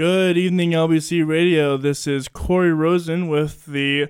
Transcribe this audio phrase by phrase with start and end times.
[0.00, 1.76] Good evening, LBC Radio.
[1.76, 4.08] This is Corey Rosen with the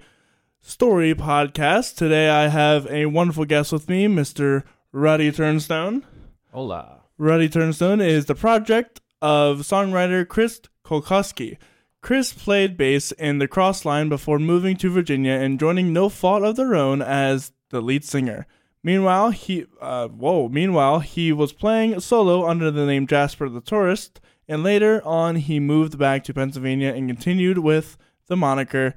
[0.60, 1.96] Story Podcast.
[1.96, 4.62] Today I have a wonderful guest with me, Mr.
[4.92, 6.04] Ruddy Turnstone.
[6.52, 7.00] Hola.
[7.18, 11.56] Ruddy Turnstone is the project of songwriter Chris Kulkusky.
[12.02, 16.54] Chris played bass in the Crossline before moving to Virginia and joining No Fault of
[16.54, 18.46] Their Own as the lead singer.
[18.84, 20.48] Meanwhile, he uh, whoa.
[20.48, 24.20] Meanwhile, he was playing solo under the name Jasper the Tourist,
[24.50, 27.96] and later on he moved back to Pennsylvania and continued with
[28.26, 28.94] the moniker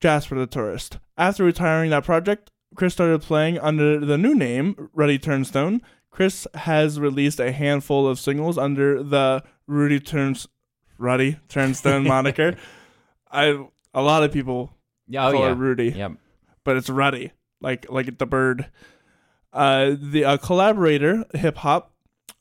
[0.00, 0.98] Jasper the Tourist.
[1.18, 5.80] After retiring that project, Chris started playing under the new name Ruddy Turnstone.
[6.10, 10.46] Chris has released a handful of singles under the Rudy Turns
[10.98, 12.56] Ruddy Turnstone moniker.
[13.30, 14.72] I a lot of people
[15.06, 15.52] Yeah, oh call yeah.
[15.52, 16.12] it Rudy Yep.
[16.64, 18.70] but it's Ruddy, like like the bird.
[19.52, 21.91] Uh, the uh, collaborator hip hop,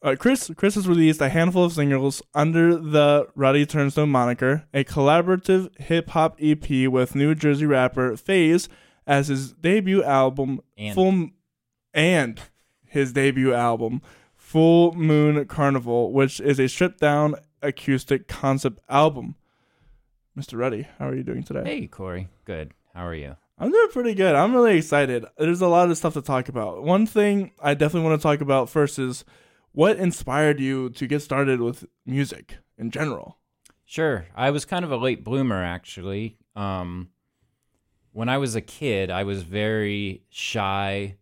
[0.01, 4.83] uh, Chris Chris has released a handful of singles under the Ruddy Turnstone moniker, a
[4.83, 8.67] collaborative hip hop EP with New Jersey rapper Phaze
[9.05, 10.95] as his debut album And.
[10.95, 11.29] Full
[11.93, 12.39] and
[12.85, 14.01] his debut album
[14.35, 19.35] Full Moon Carnival, which is a stripped down acoustic concept album.
[20.37, 20.57] Mr.
[20.57, 21.63] Ruddy, how are you doing today?
[21.63, 22.27] Hey, Corey.
[22.45, 22.73] Good.
[22.93, 23.35] How are you?
[23.57, 24.33] I'm doing pretty good.
[24.33, 25.25] I'm really excited.
[25.37, 26.83] There's a lot of stuff to talk about.
[26.83, 29.23] One thing I definitely want to talk about first is
[29.73, 33.37] what inspired you to get started with music in general.
[33.85, 34.25] Sure.
[34.35, 36.37] I was kind of a late bloomer, actually.
[36.55, 37.09] Um,
[38.13, 41.15] when I was a kid, I was very shy,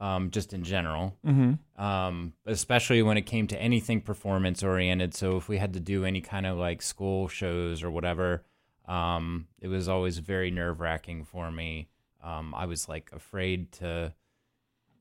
[0.00, 1.82] um, just in general, Mm-hmm.
[1.82, 5.14] um, especially when it came to anything performance oriented.
[5.14, 8.44] So if we had to do any kind of like school shows or whatever,
[8.86, 11.88] um, it was always very nerve wracking for me.
[12.22, 14.14] Um, I was like afraid to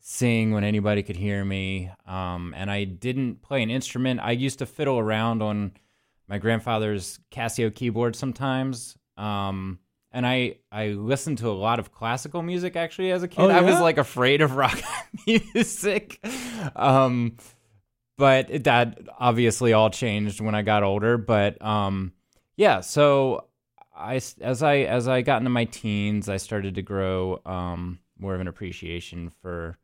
[0.06, 1.90] sing when anybody could hear me.
[2.06, 4.20] Um, and I didn't play an instrument.
[4.22, 5.72] I used to fiddle around on
[6.28, 8.98] my grandfather's Casio keyboard sometimes.
[9.16, 9.80] Um,
[10.12, 13.44] and I, I listened to a lot of classical music actually as a kid.
[13.44, 14.78] Oh, I was like afraid of rock
[15.28, 16.20] music.
[16.76, 17.38] Um,
[18.18, 21.18] but it, that obviously all changed when I got older.
[21.18, 22.12] But um,
[22.58, 23.48] yeah, so
[23.96, 28.36] I as I as I got into my teens, I started to grow um, more
[28.36, 29.78] of an appreciation for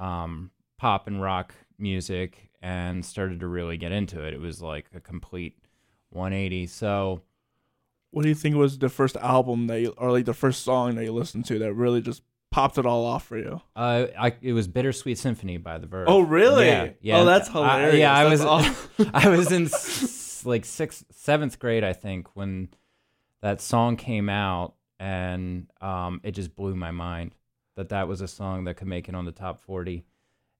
[0.00, 4.34] um, pop and rock music, and started to really get into it.
[4.34, 5.56] It was like a complete
[6.10, 6.66] 180.
[6.66, 7.22] So
[8.10, 10.96] What do you think was the first album that you, or like the first song
[10.96, 13.60] that you listened to that really just popped it all off for you?
[13.76, 16.08] uh, I, it was "Bittersweet Symphony" by The Verve.
[16.08, 16.66] Oh, really?
[16.66, 17.18] Yeah, yeah.
[17.20, 17.96] Oh, that's I- hilarious.
[17.98, 18.42] yeah, I That's
[18.98, 19.08] was.
[19.14, 22.68] I was in s- like sixth, seventh grade, I think, when
[23.42, 27.34] that song came out, and um, it just blew my mind
[27.80, 30.04] that that was a song that could make it on the top forty.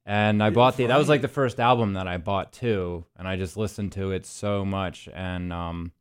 [0.07, 3.29] And I bought the that was like the first album that I bought too, and
[3.29, 5.93] I just listened to it so much, and um,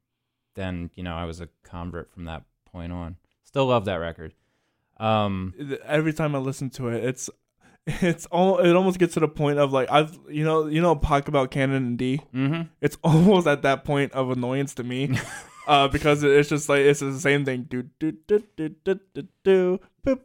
[0.56, 3.18] then you know I was a convert from that point on.
[3.44, 4.34] Still love that record.
[4.98, 5.54] Um,
[5.86, 7.30] Every time I listen to it, it's
[7.86, 10.96] it's all it almost gets to the point of like I've you know you know
[10.96, 12.22] talk about Canon in D.
[12.32, 15.18] hmm it's almost at that point of annoyance to me.
[15.70, 17.68] Uh, because it's just like it's the same thing.
[17.70, 19.80] Do do do do do do do.
[20.06, 20.16] Yep.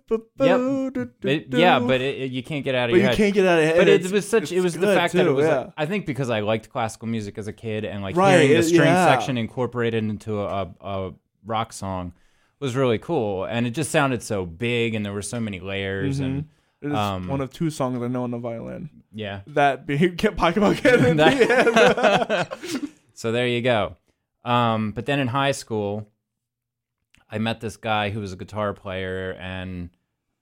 [0.94, 1.59] do, It- do.
[1.59, 3.16] yeah, but it, it- you can't get out of but your you head.
[3.16, 3.77] can't get out of it.
[3.77, 5.59] but it was such it was the fact that it was yeah.
[5.59, 8.56] like, i think because i liked classical music as a kid and like Right, hearing
[8.56, 9.05] the string yeah.
[9.06, 11.12] section incorporated into a, a
[11.44, 12.15] rock song
[12.61, 16.21] was really cool and it just sounded so big and there were so many layers
[16.21, 16.47] and
[16.81, 18.88] It is um, one of two songs I know on the violin.
[19.12, 21.44] yeah That being can't talk about Canon in D.
[21.44, 22.56] That-
[23.15, 23.97] so there you go
[24.44, 26.06] um, but then in high school
[27.31, 29.91] i met this guy who was a guitar player and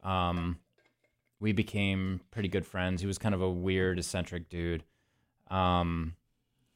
[0.05, 0.59] um,
[1.41, 3.01] we became pretty good friends.
[3.01, 4.83] He was kind of a weird eccentric dude.
[5.51, 6.15] Um,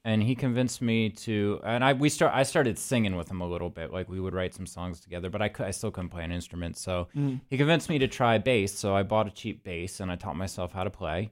[0.04, 3.48] and he convinced me to and i we start i started singing with him a
[3.48, 3.92] little bit.
[3.92, 6.76] Like we would write some songs together but i, I still couldn't play an instrument.
[6.78, 7.40] So Mm.
[7.50, 8.72] he convinced me to try bass.
[8.72, 11.30] So i bought a cheap bass and i taught myself how to play.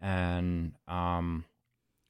[0.00, 1.44] And um,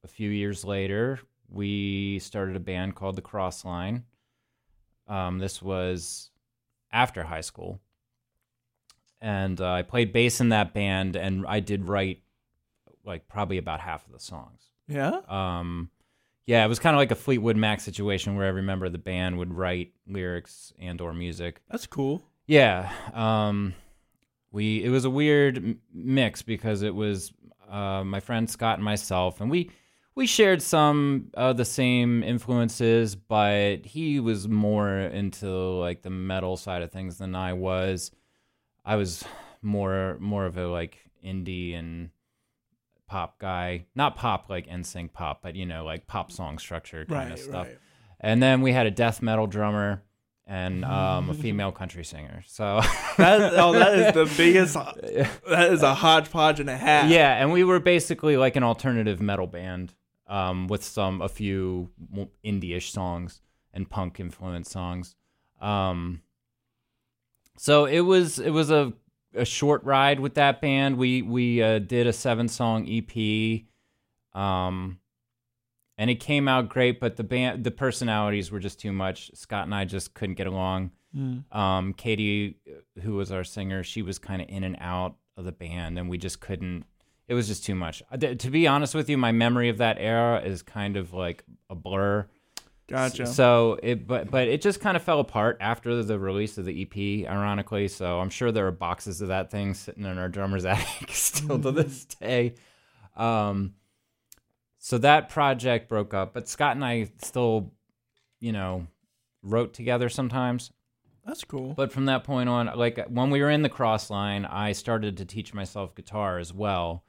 [0.02, 1.20] a few years later
[1.54, 4.02] we started a band called the crossline
[5.08, 6.30] um, this was
[6.92, 7.80] after high school
[9.20, 12.22] and uh, i played bass in that band and i did write
[13.04, 15.20] like probably about half of the songs Yeah.
[15.28, 15.90] um,
[16.46, 18.98] yeah, it was kind of like a Fleetwood Mac situation where every member of the
[18.98, 21.62] band would write lyrics and or music.
[21.70, 22.22] That's cool.
[22.46, 23.72] Yeah, um,
[24.52, 27.32] we it was a weird m- mix because it was
[27.70, 29.70] uh, my friend Scott and myself, and we
[30.16, 36.56] we shared some of the same influences, but he was more into like the metal
[36.56, 38.10] side of things than I was.
[38.84, 39.24] I was
[39.62, 42.10] more more of a like indie and
[43.06, 47.30] pop guy, not pop like NSYNC pop, but you know like pop song structure kind
[47.30, 47.32] Right.
[47.32, 47.66] of stuff.
[47.66, 47.78] Right.
[48.20, 50.02] And then we had a death metal drummer
[50.46, 52.42] and um, a female country singer.
[52.46, 52.80] So
[53.18, 54.74] That, oh, that is the biggest.
[55.48, 57.10] That is a hodgepodge and a half.
[57.10, 59.94] yeah, and we were basically like an alternative metal band
[60.26, 61.90] um, with some a few
[62.44, 63.40] indie-ish songs
[63.72, 65.16] and punk influenced songs.
[65.60, 66.22] Um,
[67.56, 68.92] so it was it was a
[69.34, 70.96] a short ride with that band.
[70.96, 73.62] We we uh, did a seven song EP,
[74.38, 74.98] um,
[75.98, 77.00] and it came out great.
[77.00, 79.30] But the band the personalities were just too much.
[79.34, 80.90] Scott and I just couldn't get along.
[81.16, 81.54] Mm.
[81.54, 82.56] Um, Katie,
[83.02, 86.08] who was our singer, she was kind of in and out of the band, and
[86.08, 86.84] we just couldn't.
[87.26, 88.02] It was just too much.
[88.20, 91.74] To be honest with you, my memory of that era is kind of like a
[91.74, 92.28] blur.
[92.86, 93.26] Gotcha.
[93.26, 96.82] So it, but but it just kind of fell apart after the release of the
[96.82, 97.88] EP, ironically.
[97.88, 101.58] So I'm sure there are boxes of that thing sitting in our drummer's attic still
[101.60, 102.54] to this day.
[103.16, 103.74] Um,
[104.78, 107.72] so that project broke up, but Scott and I still,
[108.38, 108.86] you know,
[109.42, 110.70] wrote together sometimes.
[111.24, 111.72] That's cool.
[111.72, 115.24] But from that point on, like when we were in the Crossline, I started to
[115.24, 117.04] teach myself guitar as well.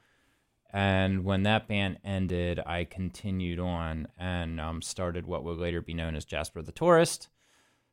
[0.72, 5.94] And when that band ended, I continued on and um, started what would later be
[5.94, 7.28] known as Jasper the Tourist.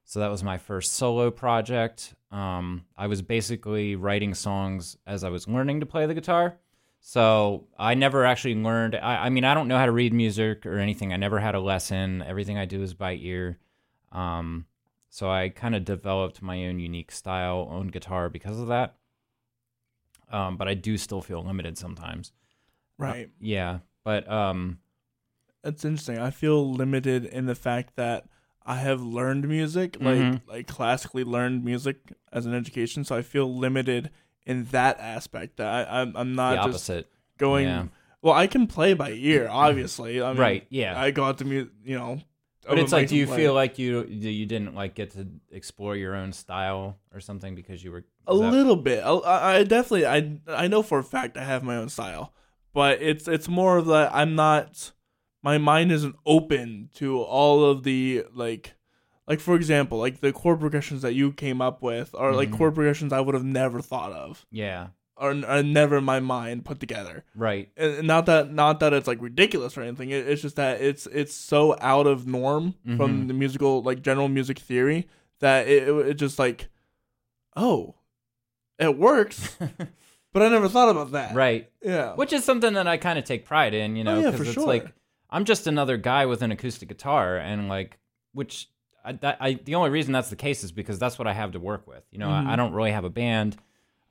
[0.06, 2.14] So that was my first solo project.
[2.32, 6.58] Um, I was basically writing songs as I was learning to play the guitar.
[7.00, 8.96] So I never actually learned.
[8.96, 11.14] I, I mean, I don't know how to read music or anything.
[11.14, 12.22] I never had a lesson.
[12.22, 13.60] Everything I do is by ear.
[14.12, 14.66] Um,
[15.10, 18.96] so I kind of developed my own unique style on guitar because of that.
[20.32, 22.32] Um, but I do still feel limited sometimes.
[22.98, 23.30] Right.
[23.40, 24.80] Yeah, but um,
[25.64, 26.20] It's interesting.
[26.20, 28.26] I feel limited in the fact that
[28.66, 30.42] I have learned music, like Mhm.
[30.48, 31.98] like classically learned music
[32.32, 33.04] as an education.
[33.04, 34.10] So I feel limited
[34.46, 35.58] in that aspect.
[35.58, 37.12] That I, I'm I'm the not just opposite.
[37.38, 37.66] going.
[37.68, 37.86] Yeah.
[38.22, 40.22] Well, I can play by ear, obviously.
[40.22, 41.00] I mean, Right, yeah.
[41.00, 42.20] I got to music, you know.
[42.64, 43.38] But open it's like, do and you play.
[43.38, 47.84] feel like you you didn't like get to explore your own style or something because
[47.84, 49.04] you were a is that- little bit?
[49.04, 52.34] I, I definitely I I know for a fact I have my own style,
[52.74, 54.92] but it's it's more of that I'm not.
[55.42, 58.74] My mind isn't open to all of the like.
[59.26, 62.58] Like for example, like the chord progressions that you came up with are like Mhm.
[62.58, 66.66] chord progressions I would have never thought of, Yeah, Are, or never in my mind
[66.66, 67.24] put together.
[67.34, 67.70] right.
[67.78, 70.10] And not that not that it's like ridiculous or anything.
[70.10, 73.28] It, it's just that it's it's so out of norm from Mhm.
[73.30, 75.08] the musical like general music theory
[75.40, 76.68] that it it, it just like,
[77.56, 77.96] oh,
[78.78, 79.58] it works,
[80.34, 81.34] but I never thought about that.
[81.36, 81.70] right.
[81.82, 82.14] Yeah.
[82.16, 84.52] Which is something that I kind of take pride in, you know, Oh, yeah, it's
[84.54, 84.66] sure.
[84.68, 84.88] like
[85.30, 87.98] I'm just another guy with an acoustic guitar, and like,
[88.34, 88.70] which
[89.06, 91.52] I, that, I the only reason that's the case is because that's what I have
[91.54, 92.04] to work with.
[92.12, 92.48] You know, Mhm.
[92.48, 93.58] I, I don't really have a band,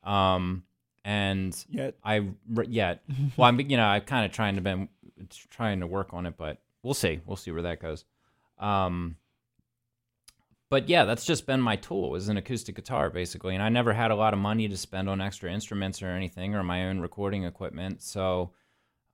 [0.05, 0.65] um,
[1.05, 1.97] and Yet.
[2.05, 2.29] I
[2.69, 3.03] yet.
[3.37, 4.89] Well, I'm you know I'm kind of trying to been
[5.51, 7.21] trying to work on it, but we'll see.
[7.27, 8.05] We'll see where that goes.
[8.59, 9.17] Um,
[10.73, 13.93] but yeah, that's just been my tool is an acoustic guitar basically, and I never
[13.93, 16.99] had a lot of money to spend on extra instruments or anything or my own
[17.01, 18.53] recording equipment, so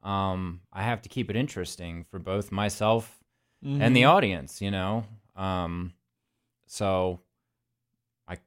[0.05, 3.19] um, I have to keep it interesting for both myself
[3.65, 4.09] and the Mhm.
[4.09, 4.63] audience.
[4.63, 5.95] You know, um,
[6.67, 7.19] so
[8.29, 8.39] I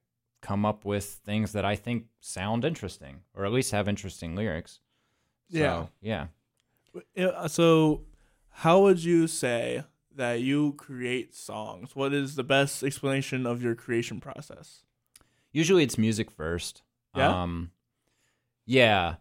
[0.42, 4.80] come up with things that I think sound interesting, or at least have interesting lyrics.
[5.50, 6.28] So, yeah.
[7.14, 8.06] Yeah, So,
[8.50, 9.84] how would you say
[10.16, 11.96] that you create songs?
[11.96, 14.84] What is the best explanation of your creation process?
[15.52, 16.84] Usually it's music first.
[17.16, 17.42] Yeah?
[17.42, 17.72] Um,
[18.66, 19.16] yeah.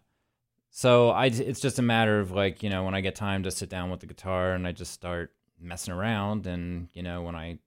[0.69, 3.51] So I, it's just a matter of like, you know, when I get time to
[3.51, 7.35] sit down with the guitar and I just start messing around and, you know, when
[7.35, 7.59] I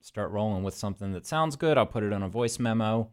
[0.00, 3.10] start rolling with something that sounds good, I'll put it on a voice memo.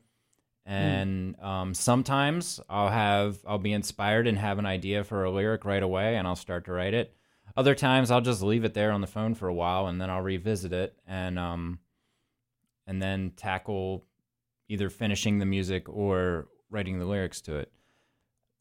[0.65, 5.63] And um, sometimes I'll have, I'll be inspired and have an idea for a lyric
[5.63, 7.13] right away and I'll start to write it.
[7.57, 10.09] Other times I'll just leave it there on the phone for a while and then
[10.09, 11.79] I'll revisit it and, um,
[12.87, 14.05] and then tackle
[14.67, 17.71] either finishing the music or writing the lyrics to it.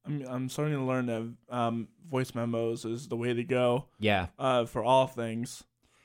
[0.06, 4.26] I'm I'm starting to learn that um, voice memos is the way to go Yeah.
[4.38, 5.64] uh, for all things.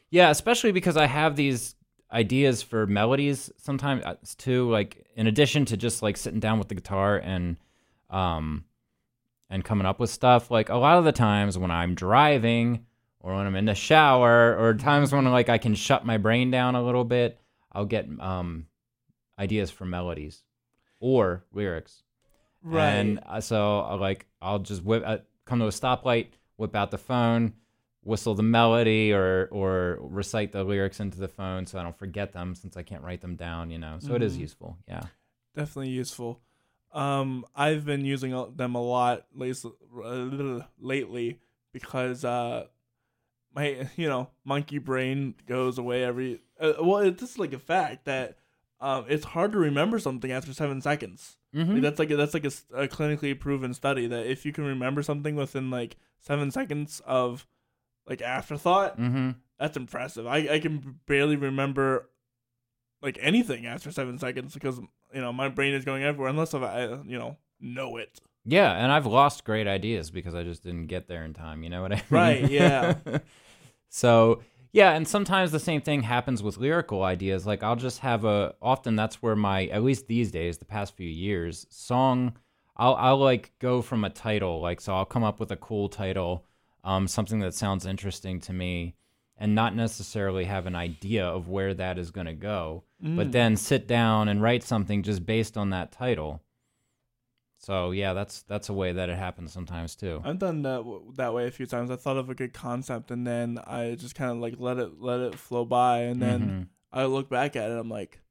[0.09, 1.75] Yeah, especially because I have these
[2.11, 6.67] ideas for melodies sometimes uh, too like in addition to just like sitting down with
[6.69, 7.55] the guitar and
[8.09, 8.63] um
[9.49, 12.85] and coming up with stuff like a lot of the times when I'm driving
[13.19, 16.51] or when I'm in the shower or times when like I can shut my brain
[16.51, 17.39] down a little bit,
[17.71, 18.67] I'll get um
[19.37, 20.43] ideas for melodies
[20.99, 22.03] or lyrics.
[22.61, 22.89] Right.
[22.89, 26.27] And uh, so like I'll just whip uh, come to a stoplight,
[26.57, 27.53] whip out the phone,
[28.03, 32.33] whistle the melody or or recite the lyrics into the phone so I don't forget
[32.33, 33.97] them since I can't write them down, you know.
[33.99, 34.41] So it is Mhm.
[34.41, 34.77] useful.
[34.87, 35.01] Yeah.
[35.55, 36.41] Definitely useful.
[36.91, 41.39] Um, I've been using them a lot lately, lately
[41.71, 42.65] because uh,
[43.53, 46.41] my you know monkey brain goes away every.
[46.59, 48.37] Uh, well, it's just like a fact that
[48.81, 51.37] um, it's hard to remember something after seven seconds.
[51.55, 51.73] Mm-hmm.
[51.73, 54.65] Like, that's like a, that's like a, a clinically proven study that if you can
[54.65, 57.47] remember something within like seven seconds of
[58.07, 59.31] like afterthought, mm-hmm.
[59.59, 60.27] that's impressive.
[60.27, 62.09] I I can barely remember
[63.01, 64.79] like anything after seven seconds because
[65.13, 68.19] you know my brain is going everywhere unless if I you know know it.
[68.45, 71.61] Yeah, and I've lost great ideas because I just didn't get there in time.
[71.63, 72.03] You know what I mean?
[72.09, 72.95] Right, yeah.
[73.89, 77.45] so yeah, and sometimes the same thing happens with lyrical ideas.
[77.47, 78.55] Like I'll just have a.
[78.61, 82.33] Often that's where my, at least these days, the past few years, song.
[82.77, 84.61] I'll I'll like go from a title.
[84.61, 86.45] Like so, I'll come up with a cool title,
[86.83, 88.95] um, something that sounds interesting to me,
[89.39, 92.83] and not necessarily have an idea of where that is going to go.
[93.01, 96.41] But then sit down and write something just based on that title.
[97.57, 100.21] So yeah, that's that's a way that it happens sometimes too.
[100.23, 101.91] I've done that w- that way a few times.
[101.91, 104.99] I thought of a good concept and then I just kind of like let it
[105.01, 106.67] let it flow by and then Mhm.
[106.91, 107.77] I look back at it.
[107.77, 108.21] I'm like,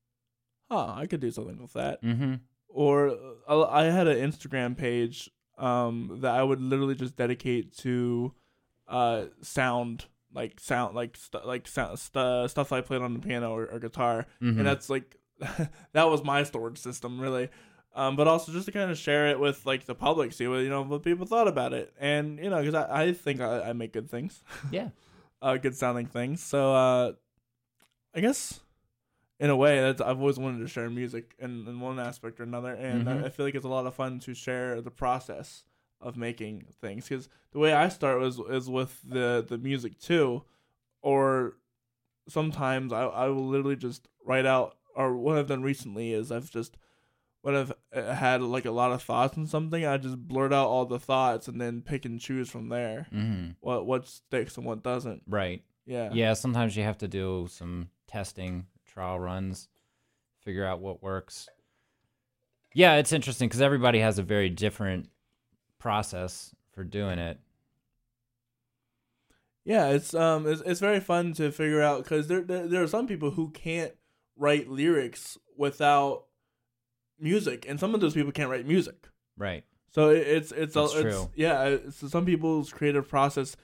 [0.71, 2.03] huh, I could do something with that.
[2.03, 2.35] Mm-hmm.
[2.69, 3.17] Or
[3.49, 8.33] uh, I had an Instagram page um, that I would literally just dedicate to
[8.87, 13.53] uh, sound, like sound, like st- like sound, st- stuff I played on the piano
[13.53, 14.59] or, or guitar, Mhm.
[14.59, 15.17] and that's like
[15.93, 17.49] that was my storage system really.
[17.95, 20.59] Um, but also just to kind of share it with like the public, see what
[20.59, 23.71] you know what people thought about it, and you know because I, I think I,
[23.71, 24.91] I make good things, yeah.
[25.43, 26.43] uh, good sounding things.
[26.43, 27.13] So uh,
[28.15, 28.61] I guess
[29.41, 32.43] in a way that's I've always wanted to share music in, in one aspect or
[32.43, 33.23] another, and Mhm.
[33.23, 35.65] I, I feel like it's a lot of fun to share the process
[36.01, 40.45] of making things because the way I start was is with the the music too,
[41.03, 41.57] or
[42.29, 46.51] sometimes I I will literally just write out or what I've done recently is I've
[46.51, 46.77] just
[47.43, 50.67] when I've uh, had like a lot of thoughts on something I just blurt out
[50.69, 53.51] all the thoughts and then pick and choose from there Mm-hmm.
[53.61, 55.63] what what sticks and what doesn't Right.
[55.87, 56.35] yeah Yeah.
[56.35, 59.69] Sometimes you have to do some testing, trial runs,
[60.43, 61.49] figure out what works.
[62.75, 65.09] Yeah, it's interesting because everybody has a very different
[65.79, 67.39] process for doing it.
[69.65, 72.87] Yeah, it's um, it's, it's very fun to figure out because there, there there are
[72.89, 73.93] some people who can't
[74.37, 76.25] write lyrics without
[77.21, 79.09] music, and some of those people can't write music.
[79.37, 79.65] Right.
[79.91, 81.31] So it, it's it's a, That's it's true.
[81.35, 81.65] yeah.
[81.65, 83.57] It's, some people's creative process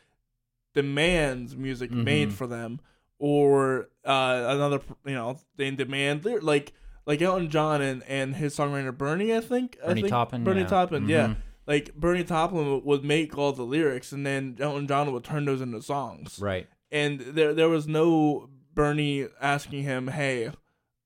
[0.75, 2.33] demands music made Mhm.
[2.33, 2.81] for them,
[3.19, 6.75] or uh, another you know they demand like
[7.07, 9.35] like Elton John and, and his songwriter Bernie.
[9.35, 10.45] I think I Bernie think, Taupin.
[10.45, 10.67] Bernie yeah.
[10.67, 11.35] Taupin, yeah.
[11.67, 15.61] Like Bernie Taupin would- make all the lyrics, and then Elton John would turn those
[15.61, 16.67] into songs Right.
[16.93, 20.51] and there there was no Bernie asking him, "Hey,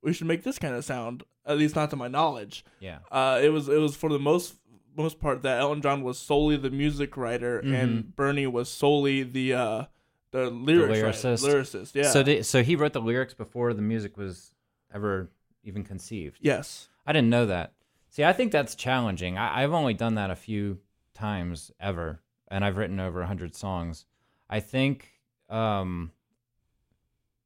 [0.03, 2.65] we should make this kind of sound." At least not to my knowledge.
[2.81, 2.99] Yeah.
[3.11, 4.57] Uh, it was it was for the most
[4.97, 9.55] most part that Elton John was solely the music writer and Bernie was solely the
[9.55, 9.85] uh,
[10.33, 11.49] the lyrics writer- lyricist.
[11.49, 11.95] lyricist.
[11.95, 12.11] Yeah.
[12.11, 14.53] So so he wrote the lyrics before the music was
[14.93, 15.31] ever
[15.63, 16.39] even conceived.
[16.43, 16.89] yes.
[17.07, 17.73] I didn't know that.
[18.11, 19.37] See, I think that's challenging.
[19.39, 20.79] I, I've only done that a few
[21.15, 24.05] times ever, and I've written over hundred songs.
[24.51, 25.09] I think
[25.51, 26.11] um,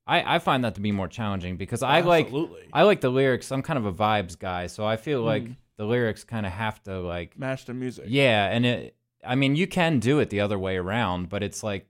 [0.07, 2.33] I I find that to be more challenging because I like
[2.73, 3.51] I like the lyrics.
[3.53, 5.57] I'm kind of a vibes guy, so I feel like Mm.
[5.77, 8.05] the lyrics kind of have to like match the music.
[8.09, 8.97] yeah, and it.
[9.25, 11.87] I mean, you can do it the other way around, but it's like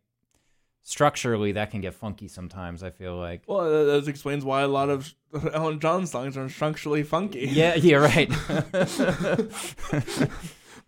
[0.83, 2.83] structurally that can get funky sometimes.
[2.83, 3.43] I feel like.
[3.47, 5.15] Well, that, that explains why a lot of
[5.53, 7.49] Elton John songs are structurally funky.
[7.51, 8.29] Yeah, yeah, right.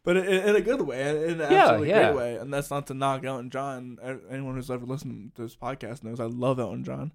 [0.02, 2.12] but in, in a good way, in in an Yeah, absolutely yeah.
[2.12, 2.36] great way.
[2.36, 3.98] And that's not to knock Elton John.
[4.30, 7.12] Anyone who's ever listened to this podcast knows I love Elton John.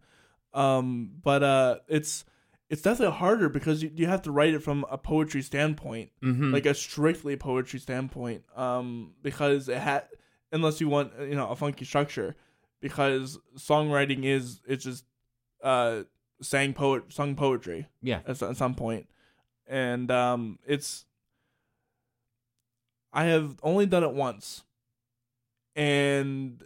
[0.54, 2.26] Um, but uh, it's
[2.70, 6.52] it's definitely harder because you, you have to write it from a poetry standpoint, Mhm.
[6.54, 8.44] like a strictly poetry standpoint.
[8.56, 10.04] Um, because it had
[10.52, 12.36] unless you want you know a funky structure,
[12.82, 15.06] because songwriting is it's just
[15.64, 16.04] uh
[16.42, 19.08] sang poet sung poetry yeah, at, at some point,
[19.68, 21.06] and um, it's.
[23.12, 24.64] I have only done it once,
[25.76, 26.64] and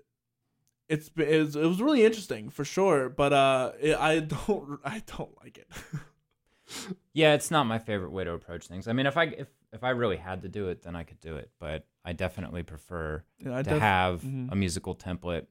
[0.89, 3.09] it's it was, it was really interesting for sure.
[3.09, 5.67] But uh, it, I don't I don't like it.
[7.13, 7.33] yeah.
[7.33, 8.87] It's not my favorite way to approach things.
[8.87, 11.19] I mean, if I if if I really had to do it, then I could
[11.21, 11.49] do it.
[11.59, 14.51] But I definitely prefer know, I to def- have mhm.
[14.51, 15.45] a musical template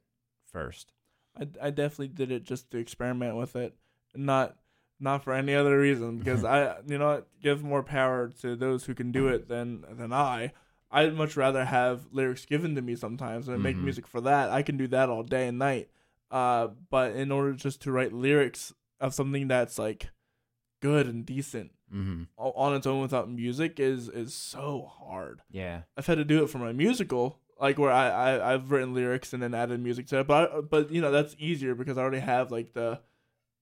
[0.52, 0.92] first.
[1.38, 3.74] I, I definitely did it just to experiment with it,
[4.14, 4.56] not
[5.00, 6.18] not for any other reason.
[6.22, 10.12] Because I, you know, give more power to those who can do it than than
[10.12, 10.52] I.
[10.90, 13.84] I'd much rather have lyrics given to me sometimes and make Mhm.
[13.84, 14.50] music for that.
[14.50, 15.88] I can do that all day and night.
[16.30, 20.10] Uh, but in order just to write lyrics of something that's like
[20.80, 25.40] good and decent hmm on its own without music is is so hard.
[25.50, 25.82] Yeah.
[25.96, 29.32] I've had to do it for my musical like where I, I I've written lyrics
[29.32, 30.26] and then added music to it.
[30.26, 33.00] But I, but you know that's easier because I already have like the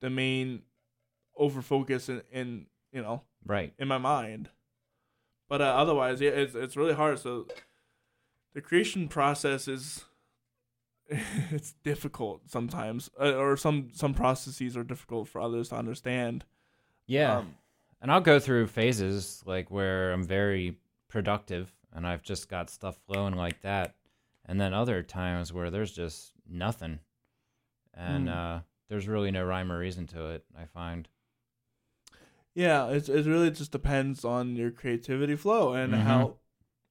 [0.01, 0.63] the main
[1.37, 3.73] over focus in, in you know Right.
[3.79, 4.49] in my mind.
[5.49, 7.19] But uh, otherwise, yeah, it's it's really hard.
[7.19, 7.47] So
[8.55, 10.05] the creation process is
[11.51, 16.45] it's difficult sometimes, uh, or some some processes are difficult for others to understand.
[17.07, 17.39] Yeah.
[17.39, 17.55] Um,
[18.01, 20.79] and I'll go through phases like where I'm very
[21.09, 23.95] productive and I've just got stuff flowing like that.
[24.47, 27.01] And then other times where there's just nothing.
[27.95, 28.33] And Mm.
[28.33, 31.09] uh there's really no rhyme or reason to it, I find.
[32.55, 35.99] yeah, it's it really just depends on your creativity flow and Mhm.
[36.07, 36.37] how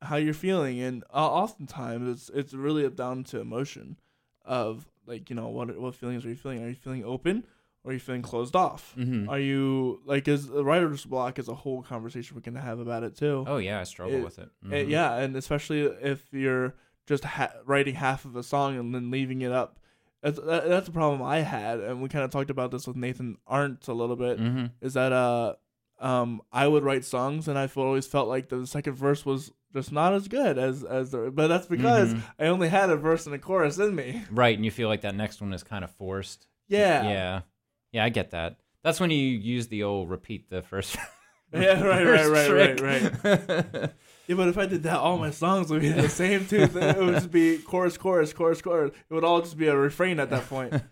[0.02, 4.00] how you're feeling, and uh, oftentimes it's it's really down to emotion
[4.46, 6.64] of like you know what what feelings are you feeling?
[6.64, 7.44] Are you feeling open?
[7.84, 8.94] Or are you feeling closed off?
[8.98, 9.30] Mm-hmm.
[9.30, 13.04] Are you like is the writer's block is a whole conversation we can have about
[13.04, 13.46] it too.
[13.48, 14.50] Oh yeah, I struggle It- with it.
[14.66, 14.90] Uh, Mhm.
[14.90, 16.76] yeah, and especially if you're
[17.08, 19.80] just ha- writing half of a song and then leaving it up.
[20.22, 23.38] That's that's a problem I had, and we kind of talked about this with Nathan
[23.48, 24.38] Arndt a little bit.
[24.40, 24.72] Mhm.
[24.82, 25.54] Is that uh,
[26.02, 29.94] um, I would write songs, and I always felt like the second verse was just
[29.94, 31.32] not as good as as the.
[31.32, 32.22] But that's because Mhm.
[32.38, 34.24] I only had a verse and a chorus in me.
[34.30, 36.48] Right, and you feel like that next one is kind of forced.
[36.68, 37.42] Yeah, Yeah.
[37.92, 38.58] Yeah, I get that.
[38.84, 40.98] That's when you use the old repeat the first
[41.54, 43.24] Yeah, right, first right, right, trick.
[43.24, 43.92] right,
[44.28, 46.70] Yeah, but if I did that, all my songs would be the same too.
[46.72, 48.92] It would just be chorus, chorus, chorus, chorus.
[49.10, 50.74] It would all just be a refrain at that point.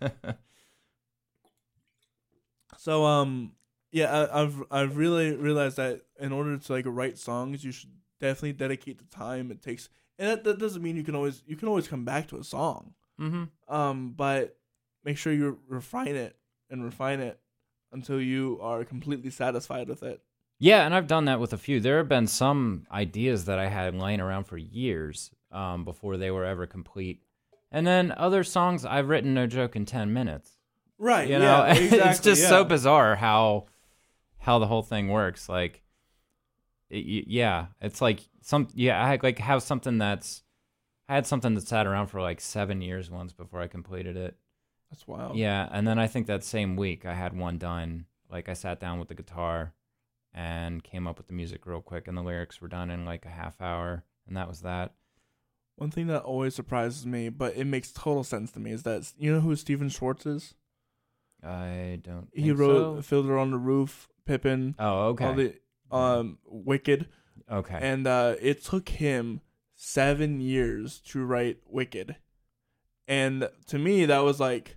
[2.76, 3.52] So um
[3.90, 7.90] yeah, I, I've I've really realized that in order to like write songs, you should
[8.20, 9.88] definitely dedicate the time it takes.
[10.18, 12.44] And that, that doesn't mean you can always you can always come back to a
[12.44, 12.94] song.
[13.18, 14.56] hmm Um, but
[15.04, 16.36] make sure you refine it
[16.70, 17.38] and refine it
[17.92, 20.20] until you are completely satisfied with it.
[20.58, 21.80] Yeah, and I've done that with a few.
[21.80, 26.30] There have been some ideas that I had laying around for years um, before they
[26.30, 27.22] were ever complete.
[27.70, 30.56] And then other songs I've written, no joke, in 10 minutes.
[30.98, 31.28] Right.
[31.28, 33.66] You know, yeah, exactly, it's just so bizarre how
[34.38, 35.48] how the whole thing works.
[35.48, 35.82] Like,
[36.90, 40.42] it, yeah, it's like some yeah, I like have something that's
[41.08, 44.36] I had something that sat around for like seven years once before I completed it.
[44.90, 45.36] That's wild.
[45.36, 48.06] Yeah, and then I think that same week I had one done.
[48.30, 49.72] Like I sat down with the guitar
[50.34, 53.24] and came up with the music real quick, and the lyrics were done in like
[53.26, 54.94] a half hour, and that was that.
[55.76, 59.12] One thing that always surprises me, but it makes total sense to me, is that
[59.18, 60.54] you know who Stephen Schwartz is?
[61.42, 62.28] I don't.
[62.32, 63.02] He wrote so.
[63.02, 65.24] Fiddler on the Roof, Pippin, Oh, okay.
[65.24, 65.54] all the
[65.90, 67.08] um Wicked,
[67.50, 67.78] okay.
[67.80, 69.40] and uh, it took him
[69.76, 72.16] seven years to write Wicked,
[73.06, 74.76] and to me that was like,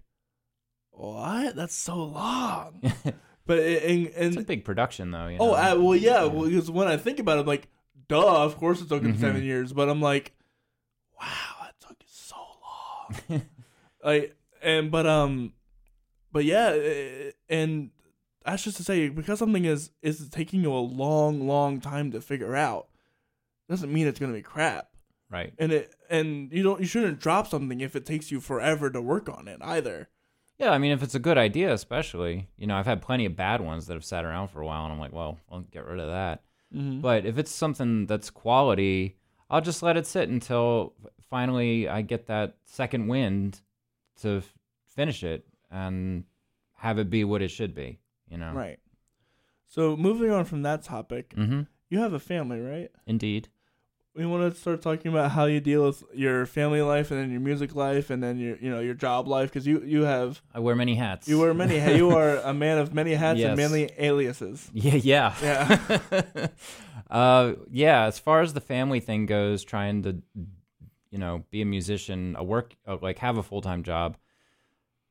[1.02, 1.56] what?
[1.56, 2.82] That's so long.
[3.44, 5.28] But it, and, it's a big production, though.
[5.28, 5.54] You oh, know?
[5.56, 7.68] uh, well, yeah, well, because when I think about it, I'm like,
[8.08, 9.20] duh, of course it took him Mhm.
[9.20, 9.74] seven years.
[9.74, 10.34] But I'm like,
[11.20, 11.28] wow,
[11.64, 13.42] that took so long.
[14.04, 15.54] like and but um
[16.32, 16.74] but yeah
[17.50, 17.92] and
[18.46, 22.22] that's just to say because something is is taking you a long long time to
[22.22, 22.88] figure out
[23.70, 24.90] doesn't mean it's gonna be crap
[25.30, 25.54] right.
[25.60, 29.02] and it and you don't you shouldn't drop something if it takes you forever to
[29.02, 30.10] work on it either
[30.62, 33.36] Yeah, I mean, if it's a good idea, especially, you know, I've had plenty of
[33.36, 35.86] bad ones that have sat around for a while, and I'm like, well, I'll get
[35.86, 36.44] rid of that.
[36.74, 37.02] mm-hmm.
[37.02, 39.18] But if it's something that's quality,
[39.50, 40.94] I'll just let it sit until
[41.30, 43.60] finally I get that second wind
[44.22, 44.54] to f-
[44.88, 46.26] finish it and
[46.76, 48.00] have it be what it should be.
[48.30, 48.80] You know, right
[49.68, 51.62] so moving on from that topic Mm-hmm.
[51.90, 53.50] you have a family right Indeed.
[54.16, 57.32] We want to start talking about how you deal with your family life and then
[57.32, 60.42] your music life and then your you know your job life because you you have
[60.54, 61.28] I wear many hats.
[61.28, 61.76] You wear many.
[61.98, 63.48] you are a man of many hats Yes.
[63.50, 64.70] and many aliases.
[64.74, 65.36] Yeah, yeah.
[65.42, 66.48] Yeah.
[67.10, 68.04] uh, yeah.
[68.06, 70.22] As far as the family thing goes, trying to,
[71.10, 74.18] you know, be a musician, a work, uh, like have a full time job,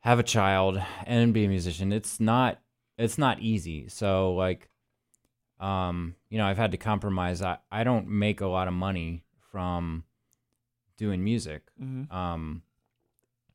[0.00, 1.92] have a child, and be a musician.
[1.92, 2.60] It's not.
[2.98, 3.88] It's not easy.
[3.88, 4.68] So like,
[5.60, 7.42] um, you know, I've had to compromise.
[7.42, 10.04] I I don't make a lot of money from
[10.96, 11.62] doing music.
[11.80, 12.14] Mm-hmm.
[12.14, 12.62] Um,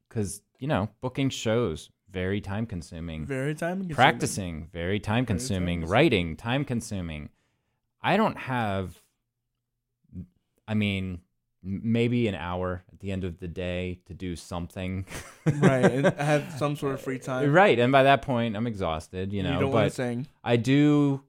[0.08, 3.96] because you know, booking shows very time consuming Very time consuming.
[3.96, 7.28] practicing very time consuming writing time consuming
[8.02, 9.02] i don't have
[10.66, 11.20] i mean
[11.62, 15.06] maybe an hour at the end of the day to do something
[15.46, 17.52] right, and have some sort of free time.
[17.52, 20.28] right and by that point i'm exhausted you know don't want but to sing.
[20.42, 21.22] i do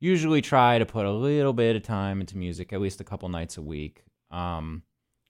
[0.00, 3.28] usually try to put a little bit of time into music at least a couple
[3.28, 4.82] nights a week um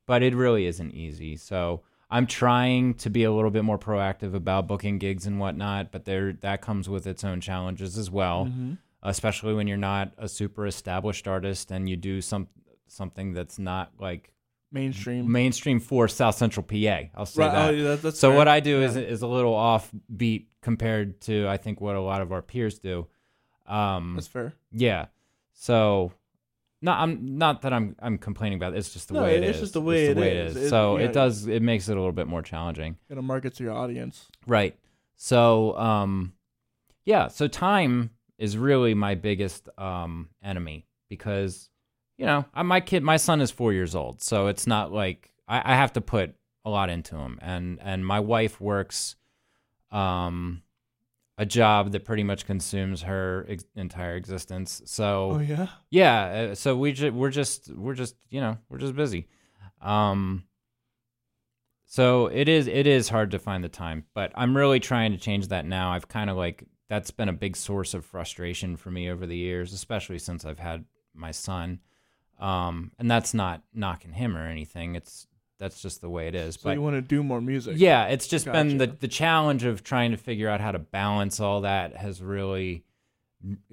[0.06, 4.34] but it really isn't easy so i'm trying to be a little bit more proactive
[4.34, 8.46] about booking gigs and whatnot but there that comes with its own challenges as well
[8.46, 8.78] Mhm.
[9.02, 12.48] especially when you're not a super established artist and you do some
[12.86, 14.32] something that's not like
[14.72, 15.30] mainstream.
[15.30, 17.08] mainstream for South Central PA.
[17.14, 17.68] I'll say Right, that.
[17.68, 18.36] oh, yeah, that- that's so fair.
[18.38, 18.86] what I do Yeah.
[18.86, 22.78] is is a little offbeat compared to I think what a lot of our peers
[22.80, 23.06] do.
[23.70, 24.52] Um, That's fair.
[24.72, 25.06] yeah.
[25.52, 26.12] So,
[26.82, 28.78] not I'm not that I'm I'm complaining about it.
[28.78, 29.60] It's just the No, way it it's is.
[29.62, 30.56] just the way It's it is.
[30.56, 31.04] It- so yeah.
[31.06, 32.96] it does it makes it a little bit more challenging.
[33.08, 34.28] Gotta market to your audience.
[34.46, 34.76] Right.
[35.16, 36.32] So, um,
[37.04, 37.28] yeah.
[37.28, 41.68] So time is really my biggest um, enemy because,
[42.16, 45.34] you know, I- my kid, my son is four years old, so it's not like
[45.46, 49.16] I, I have to put a lot into him, and and my wife works,
[49.90, 50.62] um,
[51.40, 54.82] a job that pretty much consumes her ex- entire existence.
[54.84, 55.68] So Oh yeah.
[55.90, 59.26] yeah, uh, so we ju- we're just we're just you know we're just busy.
[59.80, 60.44] Um,
[61.86, 65.18] so it is it is hard to find the time, but I'm really trying to
[65.18, 65.92] change that now.
[65.92, 69.36] I've kind of like that's been a big source of frustration for me over the
[69.36, 71.80] years, especially since I've had my son.
[72.38, 74.94] Um, and that's not knocking him or anything.
[74.94, 75.26] It's
[75.60, 76.56] that's just the way it is.
[76.56, 77.74] So but you want to do more music?
[77.76, 81.38] yeah, it's just been the the challenge of trying to figure out how to balance
[81.38, 82.84] all that has really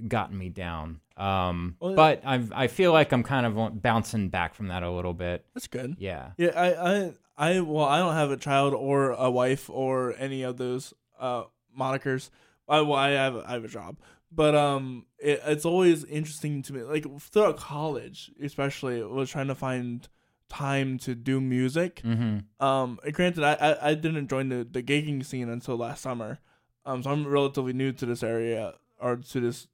[0.07, 0.99] gotten me down.
[1.17, 4.91] Um, Well, but I I feel like I'm kind of bouncing back from that a
[4.91, 5.45] little bit.
[5.53, 5.95] that's good.
[5.99, 6.31] Yeah.
[6.37, 10.43] Yeah, I, I, I, well, I don't have a child or a wife or any
[10.43, 11.43] of those uh
[11.77, 12.29] monikers.
[12.69, 13.95] I, well, I have, I have a job,
[14.31, 16.81] but um, it, it's always interesting to me.
[16.83, 20.07] Like throughout college, especially, was trying to find
[20.49, 22.01] time to do music.
[22.03, 22.65] Mm-hmm.
[22.65, 26.39] Um, granted, I, I, I didn't join the, the gigging scene until last summer.
[26.85, 29.67] Um, so I'm relatively new to this area or to this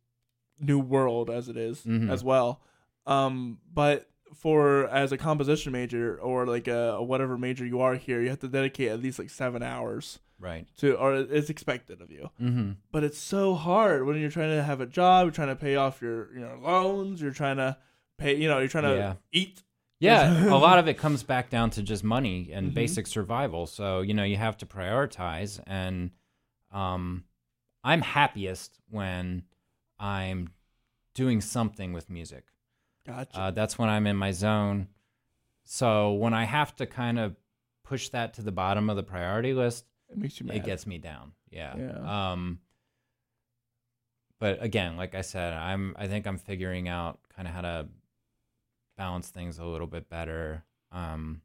[0.60, 2.12] new world as it is Mhm.
[2.12, 2.62] as well.
[3.06, 8.22] Um, but for as a composition major or like a, whatever major you are here,
[8.22, 10.66] you have to dedicate at least like seven hours Right.
[10.78, 12.30] to, or it's expected of you.
[12.42, 12.72] Mm-hmm.
[12.92, 15.76] But it's so hard when you're trying to have a job, you're trying to pay
[15.76, 17.78] off your you know loans, you're trying to
[18.18, 19.14] pay, you know, you're trying to Yeah.
[19.32, 19.62] eat.
[20.04, 22.74] Yeah, a lot of it comes back down to just money and Mhm.
[22.74, 23.66] basic survival.
[23.68, 26.12] So you know you have to prioritize, and
[26.72, 27.24] um,
[27.84, 29.44] I'm happiest when
[30.00, 30.50] I'm
[31.14, 32.46] doing something with music.
[33.06, 33.38] Gotcha.
[33.40, 34.88] Uh, that's when I'm in my zone.
[35.66, 37.36] So when I have to kind of
[37.84, 40.58] push that to the bottom of the priority list, it makes you mad.
[40.58, 41.34] it gets me down.
[41.52, 41.76] Yeah.
[41.78, 42.32] Yeah.
[42.32, 42.60] Um.
[44.40, 45.96] But again, like I said, I'm.
[45.98, 47.88] I think I'm figuring out kind of how to
[48.98, 50.64] balance things a little bit better.
[50.92, 51.42] Um,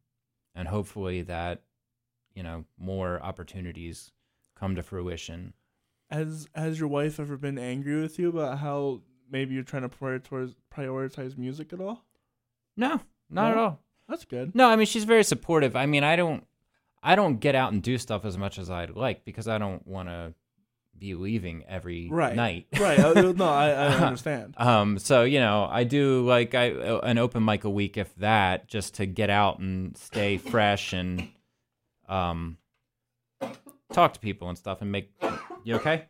[0.55, 1.63] and hopefully that,
[2.35, 4.13] you know, more opportunities
[4.59, 5.55] come to fruition.
[6.11, 9.89] Has Has your wife ever been angry with you about how maybe you're trying to
[9.89, 12.05] prioritize prioritize music at all?
[12.77, 13.81] No, not at all.
[14.09, 14.55] That's good.
[14.55, 15.77] No, I mean she's very supportive.
[15.77, 16.45] I mean, I don't
[17.03, 19.87] I don't get out and do stuff as much as I'd like because I don't
[19.87, 20.35] want to
[20.99, 22.35] be leaving every Right.
[22.37, 22.67] night.
[22.81, 22.99] Right.
[22.99, 24.55] uh, no, I, I understand.
[24.57, 26.67] Um, so you know, I do like I
[27.03, 31.29] an open mic a week, if that, just to get out and stay fresh and
[32.09, 32.57] um
[33.93, 35.11] talk to people and stuff and make
[35.65, 36.05] you okay?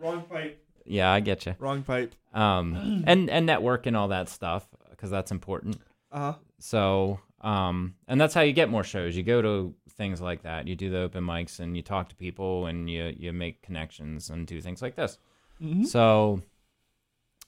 [0.00, 0.60] Wrong pipe.
[0.84, 1.54] Yeah, I get you.
[1.58, 2.14] Wrong pipe.
[2.32, 5.78] Um, and and network and all that stuff because that's important.
[6.12, 6.34] Uh huh.
[6.58, 9.14] So, um, and that's how you get more shows.
[9.16, 10.66] You go to things like that.
[10.66, 14.30] You do the open mics and you talk to people and you you make connections
[14.30, 15.18] and do things like this.
[15.58, 16.40] hmm So,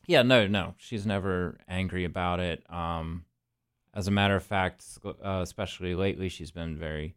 [0.07, 2.63] yeah, no, no, she's never angry about it.
[2.71, 3.25] Um,
[3.95, 7.15] as a matter of fact, uh, especially lately, she's been very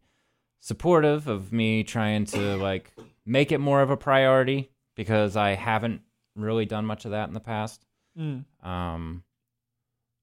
[0.60, 2.92] supportive of me trying to like
[3.26, 6.00] make it more of a priority because I haven't
[6.34, 7.84] really done much of that in the past.
[8.18, 8.44] Mm.
[8.64, 9.22] Um,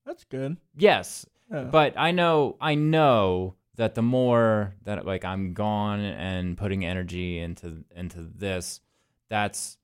[0.06, 0.58] That's good.
[0.76, 1.64] yes, Yeah.
[1.64, 7.40] but I know I know that the more that like I'm gone and putting energy
[7.40, 8.82] into into this,
[9.30, 9.78] that's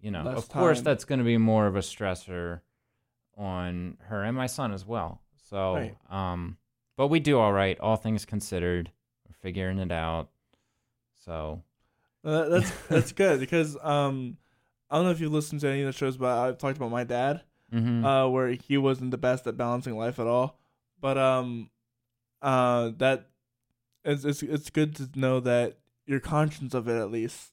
[0.00, 0.84] you know, Less of course time.
[0.84, 2.60] that's going to be more of a stressor
[3.36, 5.20] on her and my son as well.
[5.48, 5.96] So, Right.
[6.10, 6.56] um
[6.96, 8.90] but we do all right, all things considered.
[9.26, 10.28] We're figuring it out.
[11.24, 11.62] So,
[12.24, 14.36] Uh, that's that's good because um,
[14.90, 16.90] I don't know if you listened to any of the shows, but I've talked about
[16.90, 18.04] my dad, mhm.
[18.04, 20.58] uh, where he wasn't the best at balancing life at all.
[21.04, 21.68] But um,
[22.40, 23.26] uh, that
[24.06, 27.52] it's it's it's good to know that you're conscious of it at least.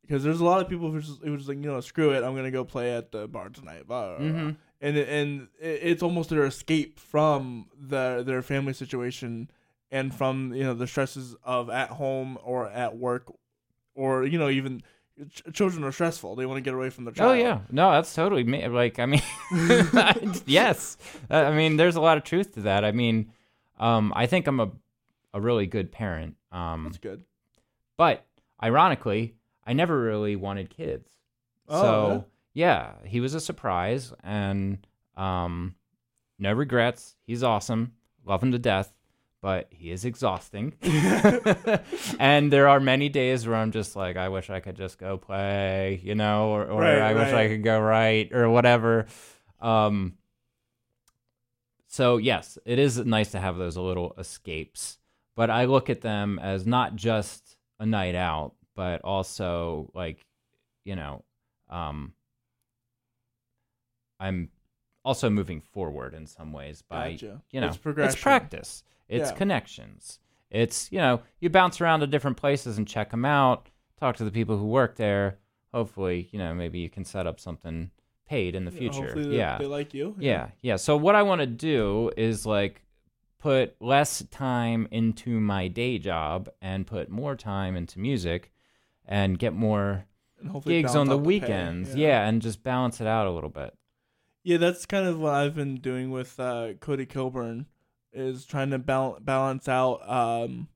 [0.00, 2.24] Because there's a lot of people who just, who just like you know screw it
[2.24, 4.26] I'm gonna go play at the bar tonight blah, blah, blah.
[4.26, 4.56] Mhm.
[4.80, 9.50] and and it's almost their escape from the their family situation
[9.90, 13.30] and from you know the stresses of at home or at work
[13.94, 14.82] or you know even
[15.28, 17.90] ch- children are stressful they want to get away from their child Oh yeah, no,
[17.92, 18.66] that's totally me.
[18.68, 19.22] Like, I mean,
[20.46, 20.96] yes,
[21.30, 22.84] Uh, I mean, there's a lot of truth to that.
[22.84, 23.32] I mean,
[23.78, 24.70] um, I think I'm a
[25.32, 26.36] a really good parent.
[26.52, 27.24] Um, that's good
[27.96, 28.24] but
[28.62, 29.34] ironically,
[29.66, 31.10] I never really wanted kids.
[31.68, 34.78] Oh, so yeah, he was a surprise, and
[35.18, 35.74] um,
[36.38, 37.14] no regrets.
[37.26, 37.92] He's awesome.
[38.24, 38.90] love him to death,
[39.42, 40.74] but he is exhausting.
[42.18, 45.16] and there are many days where I'm just like, I wish I could just go
[45.16, 49.06] play, you know, or, or Right, I wish I could go write or whatever.
[49.60, 50.14] Um,
[51.86, 54.98] so yes, it is nice to have those little escapes,
[55.36, 60.24] but I look at them as not just a night out, but also like,
[60.84, 61.24] you know,
[61.70, 62.12] um,
[64.18, 64.50] I'm
[65.02, 67.40] also moving forward in some ways by Gotcha.
[67.50, 68.20] you know It's progression.
[68.20, 69.36] practice it's Yeah.
[69.36, 70.18] connections.
[70.50, 73.68] It's you know you bounce around to different places and check them out
[73.98, 75.38] talk to the people who work there.
[75.74, 77.90] Hopefully you know maybe you can set up something
[78.26, 79.02] paid in the future.
[79.02, 79.58] Hopefully they, yeah.
[79.58, 80.14] they like you.
[80.18, 80.48] yeah.
[80.62, 82.82] Yeah so what i want to do is like
[83.38, 88.52] put less time into my day job and put more time into music
[89.06, 90.04] and get more
[90.42, 91.94] And gigs on the out pay, weekends.
[91.96, 93.74] yeah and just balance it out a little bit.
[94.42, 97.66] Yeah, that's kind of what I've been doing with uh, Cody Kilburn,
[98.12, 100.68] is trying to bal- balance out um,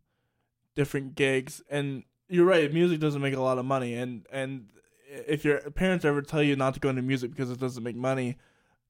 [0.75, 1.63] different gigs.
[1.71, 3.95] And you're right, music doesn't make a lot of money.
[3.95, 4.67] And and
[5.27, 7.97] if your parents ever tell you not to go into music because it doesn't make
[7.97, 8.37] money,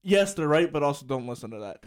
[0.01, 1.83] yes, they're right, but also don't listen to that.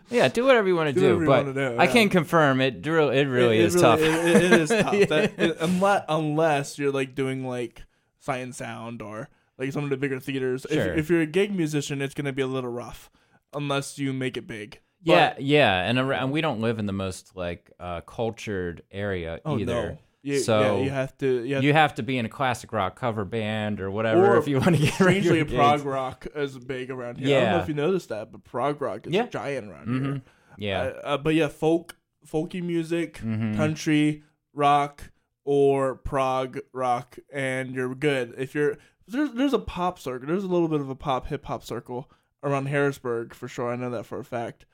[0.10, 1.92] yeah do whatever you want to Do do, whatever you but wanna do, i yeah.
[1.92, 4.04] can confirm it it really It- it is tough It,
[4.42, 4.92] it- is tough.
[4.92, 5.04] Yeah.
[5.06, 7.82] That, unless unless you're like doing like
[8.18, 10.66] Sight & Sound or like some of the bigger theaters.
[10.70, 10.92] Sure.
[10.92, 13.10] If, if you're a gig musician, it's gonna be a little rough
[13.54, 14.80] unless you make it big.
[15.02, 18.82] Yeah, But- yeah, and, ar- and we don't live in the most like uh, cultured
[18.90, 19.72] area Oh either.
[19.90, 19.98] no.
[20.22, 21.42] You, So, yeah, you have to.
[21.44, 24.38] You have You have to be in a classic rock cover band or whatever Or
[24.38, 27.28] if you want to get strangely, prog rock is big around here.
[27.28, 27.36] Yeah.
[27.36, 29.26] I don't know if you noticed that, but prog rock is Yeah.
[29.28, 30.02] giant around Mhm.
[30.04, 30.22] here.
[30.58, 33.54] Yeah, Uh, uh, but yeah, folk, folky music, Mhm.
[33.56, 35.12] country, rock,
[35.44, 38.34] or prog rock, and you're good.
[38.36, 40.26] If you're there's there's a pop circle.
[40.26, 42.10] There's a little bit of a pop hip hop circle
[42.42, 43.72] around Harrisburg for sure.
[43.72, 44.66] I know that for a fact.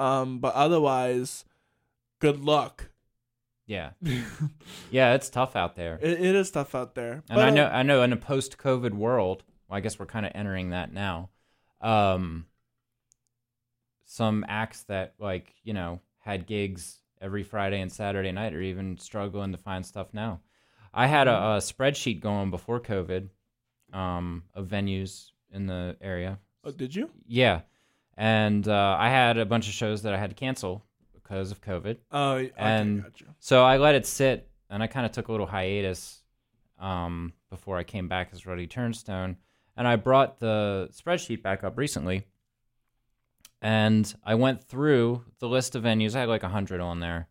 [0.00, 1.44] Um, but otherwise,
[2.20, 2.88] good luck.
[3.66, 3.90] yeah,
[4.90, 5.14] yeah.
[5.14, 7.12] It's tough out there, It, it is tough out there.
[7.12, 10.24] and But, I know, I know, in a post-COVID world, well, I guess we're kind
[10.26, 11.30] of entering that now.
[11.80, 12.46] Um,
[14.06, 18.98] some acts that like you know had gigs every Friday and Saturday night are even
[18.98, 20.40] struggling to find stuff now.
[20.92, 23.28] I had a, a spreadsheet going before COVID
[23.92, 26.38] um, of venues in the area.
[26.64, 27.10] oh, did you?
[27.26, 27.60] Yeah,
[28.20, 31.62] and uh, I had a bunch of shows that I had to cancel because of
[31.62, 31.96] COVID.
[32.12, 33.24] Oh, okay, And- gotcha.
[33.38, 36.22] So I let it sit, and I kind of took a little hiatus
[36.78, 39.36] um, before I came back as Ruddy Turnstone.
[39.76, 42.26] And I brought the spreadsheet back up recently,
[43.62, 46.14] and I went through the list of venues.
[46.14, 47.28] I had like a hundred on there,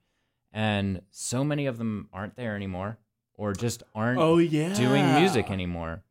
[0.52, 2.98] and so many of them aren't there anymore,
[3.36, 6.04] or just aren't Oh yeah, doing music anymore.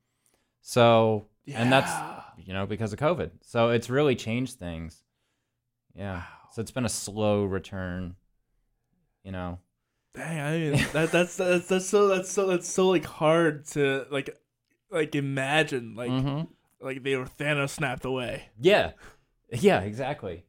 [0.60, 1.90] So, and that's
[2.38, 3.30] you know because of COVID.
[3.42, 5.02] So it's really changed things.
[5.94, 6.22] Yeah.
[6.52, 8.14] So it's been a slow return.
[9.24, 9.58] You know.
[10.14, 14.06] Dang, I mean that that's that's that's so that's so that's so like hard to
[14.10, 14.30] like
[14.90, 16.48] like imagine like Mhm.
[16.80, 18.48] like they were Thanos snapped away.
[18.58, 18.92] Yeah.
[19.52, 20.44] Yeah, exactly.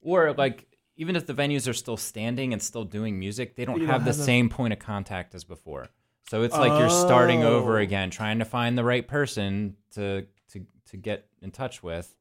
[0.00, 3.80] Or like even if the venues are still standing and still doing music, they don't
[3.80, 5.86] have the have the- same point of contact as before.
[6.28, 7.82] So it's like you're starting over Oh.
[7.82, 12.14] again, trying to find the right person to to to get in touch with.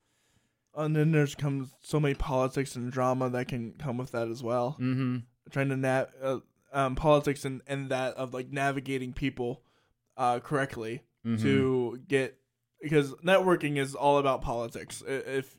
[0.75, 4.43] And then there's comes so many politics and drama that can come with that as
[4.43, 4.77] well.
[4.79, 5.17] Mm-hmm.
[5.51, 6.39] Trying to nav uh,
[6.73, 9.61] um politics and and that of like navigating people
[10.17, 11.41] uh correctly Mm-hmm.
[11.41, 12.37] to get
[12.79, 15.01] because networking is all about politics.
[15.07, 15.57] If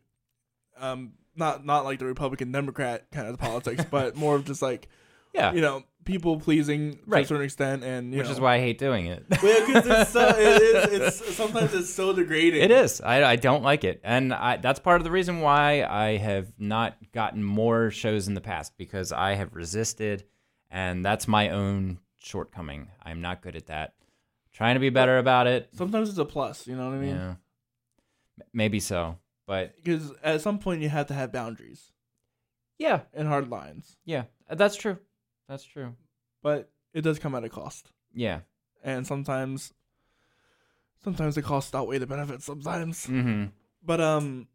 [0.79, 4.89] um not not like the Republican Democrat kind of politics, but more of just like
[5.35, 5.53] Yeah.
[5.53, 7.21] you know people pleasing right.
[7.21, 8.31] to a certain extent, and Which know.
[8.31, 9.25] is why I hate doing it.
[9.43, 12.63] Well, because it's so it is it's sometimes it's so degrading.
[12.63, 13.01] It is.
[13.03, 16.53] I, I don't like it, and I, that's part of the reason why I have
[16.59, 20.25] not gotten more shows in the past because I have resisted,
[20.71, 22.89] and that's my own shortcoming.
[23.03, 23.95] I'm not good at that.
[24.53, 25.69] Trying to be better about it.
[25.75, 26.67] Sometimes it's a plus.
[26.67, 27.17] You know what I mean?
[27.17, 27.35] Yeah,
[28.55, 31.93] maybe so, but Because at some point you have to have boundaries
[32.79, 34.99] yeah, and hard lines, yeah, that's true.
[35.49, 35.95] That's true.
[36.43, 38.41] but it does come at a cost, Yeah.
[38.83, 39.73] and sometimes
[41.03, 42.45] sometimes the costs outweigh the benefits.
[42.45, 43.07] Sometimes.
[43.07, 43.45] Mm-hmm.
[43.85, 44.49] But um,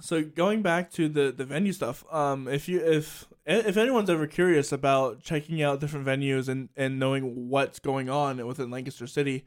[0.00, 4.26] so going back to the the venue stuff, um, if you if if anyone's ever
[4.26, 9.44] curious about checking out different venues and and knowing what's going on within Lancaster City,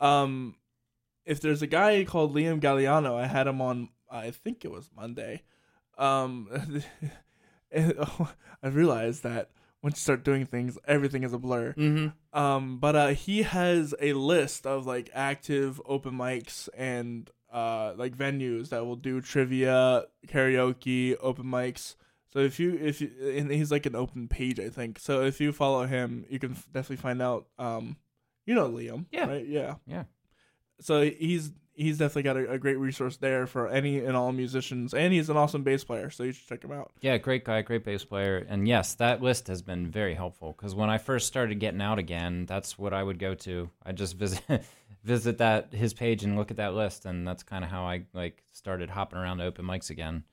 [0.00, 0.56] um,
[1.24, 3.90] if there's a guy called Liam Galliano, I had him on.
[4.10, 5.42] I think it was Monday.
[5.98, 6.48] Um,
[7.76, 9.50] I realized that
[9.82, 11.72] once you start doing things, everything is a blur.
[11.74, 12.38] Mm-hmm.
[12.38, 18.16] Um, but uh, he has a list of like active open mics and uh like
[18.16, 21.96] venues that will do trivia, karaoke, open mics.
[22.32, 24.98] So if you if you and he's like an open page, I think.
[25.00, 27.46] So if you follow him, you can f- definitely find out.
[27.58, 27.96] Um,
[28.46, 29.26] you know Liam, Yeah.
[29.26, 29.46] right?
[29.46, 30.04] Yeah, Yeah.
[30.80, 34.92] So he's he's definitely got a, a great resource there for any and all musicians,
[34.94, 36.10] and he's an awesome bass player.
[36.10, 36.92] So you should check him out.
[37.00, 38.44] Yeah, great guy, great bass player.
[38.48, 41.98] And yes, that list has been very helpful because when I first started getting out
[41.98, 43.70] again, that's what I would go to.
[43.84, 44.42] I just visit
[45.04, 48.02] visit that his page and look at that list, and that's kind of how I
[48.12, 50.24] like started hopping around to open mics again.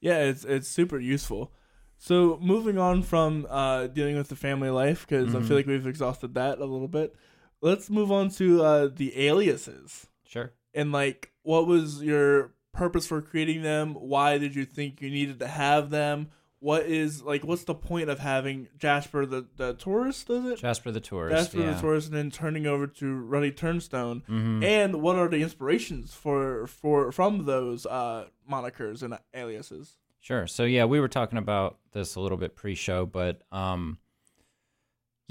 [0.00, 1.52] Yeah, it's it's super useful.
[1.98, 5.46] So moving on from uh, dealing with the family life, because I Mhm.
[5.46, 7.14] feel like we've exhausted that a little bit.
[7.60, 10.52] Let's move on to uh, the aliases Sure.
[10.74, 13.94] And like what was your purpose for creating them?
[13.94, 16.30] Why did you think you needed to have them?
[16.58, 20.28] What is like what's the point of having Jasper the the tourist?
[20.28, 21.36] Does it Jasper the tourist.
[21.52, 21.72] Jasper yeah.
[21.72, 24.22] the tourist, and then turning over to Ruddy Turnstone?
[24.26, 24.62] Mhm.
[24.62, 29.96] And what are the inspirations for for from those uh, monikers and aliases?
[30.20, 30.46] Sure.
[30.46, 33.98] So yeah, we were talking about this a little bit pre-show, but um,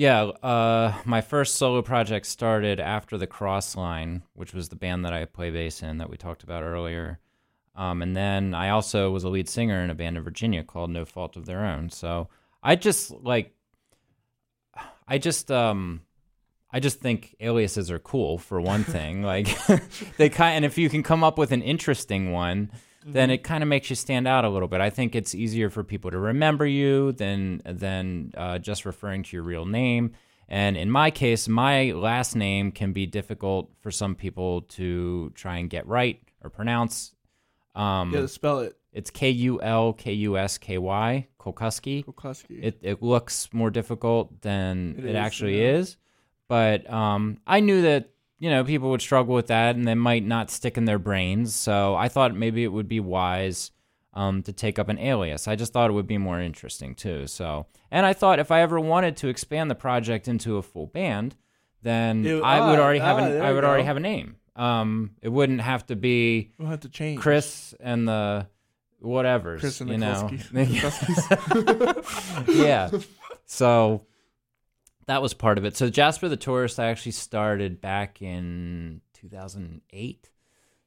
[0.02, 5.14] yeah, uh, my first solo project started after the Crossline, which was the band that
[5.14, 7.20] I play bass in that we talked about earlier.
[7.76, 10.90] Um, and then I also was a lead singer in a band in Virginia called
[10.90, 11.92] No Fault of Their Own.
[11.92, 12.30] So
[12.64, 13.54] I just like,
[15.08, 16.02] I just um,
[16.72, 19.22] I just think aliases are cool for one thing.
[19.34, 19.56] like
[20.18, 22.72] they kind, and if you can come up with an interesting one
[23.06, 24.82] then it kind of makes you stand out a little bit.
[24.82, 29.36] I think it's easier for people to remember you than than uh, just referring to
[29.36, 30.14] your real name.
[30.48, 35.58] And in my case, my last name can be difficult for some people to try
[35.58, 37.16] and get right or pronounce.
[37.74, 38.76] Um, Yeah, spell it.
[38.92, 42.04] It's K U L K U S K Y, Kulkusky.
[42.04, 42.60] Kokoski.
[42.62, 45.76] It it looks more difficult than It it, is, actually yeah.
[45.76, 45.98] is.
[46.50, 48.10] But um, I knew that
[48.42, 51.54] you know people would struggle with that and they might not stick in their brains.
[51.56, 53.70] So I thought maybe it would be wise
[54.16, 55.48] um, to take up an alias.
[55.48, 57.28] I just thought it would be more interesting too.
[57.28, 60.88] So and I thought if I ever wanted to expand the project into a full
[60.88, 61.36] band,
[61.84, 64.02] then It- I would ah, already have ah, an, I you would already have a
[64.02, 64.38] name.
[64.56, 67.22] Um, it wouldn't have to be we'll have to change.
[67.22, 68.48] Chris and the
[69.00, 69.60] whatever.
[69.60, 71.94] Chris and the you know.
[72.66, 72.90] Yeah.
[73.46, 74.06] So
[75.08, 75.76] that was part of it.
[75.78, 80.30] So Jasper the Tourist, I actually started back in 2008.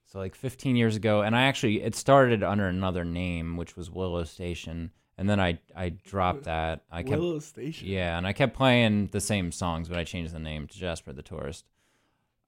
[0.07, 3.90] So like 15 years ago, and I actually it started under another name, which was
[3.90, 6.85] Willow Station, and then I I dropped that.
[6.90, 7.88] I kept Willow Station.
[7.88, 11.12] yeah, and I kept playing the same songs, but I changed the name to Jasper
[11.12, 11.64] the Tourist.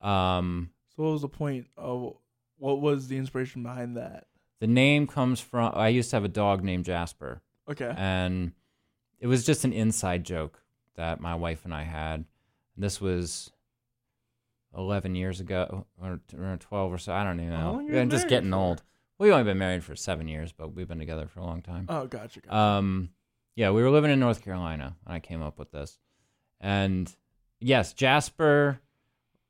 [0.00, 2.14] Um, So what was the point of
[2.58, 4.26] what was the inspiration behind that?
[4.58, 7.42] the name comes from I used to have a dog named Jasper.
[7.68, 7.92] Okay.
[7.96, 8.52] and
[9.18, 10.62] it was just an inside joke
[10.96, 12.24] that my wife and I had.
[12.76, 13.50] This was
[14.76, 17.12] eleven years ago, or, or twelve or so.
[17.12, 17.78] I don't even know.
[17.80, 18.82] I'm just married getting old.
[19.18, 21.86] We've only been married for seven years, but we've been together for a long time.
[21.88, 22.40] Oh, gotcha.
[22.40, 22.54] gotcha.
[22.54, 23.10] Um,
[23.54, 25.98] yeah, we were living in North Carolina when I came up with this,
[26.60, 27.10] and
[27.60, 28.78] yes, Jasper,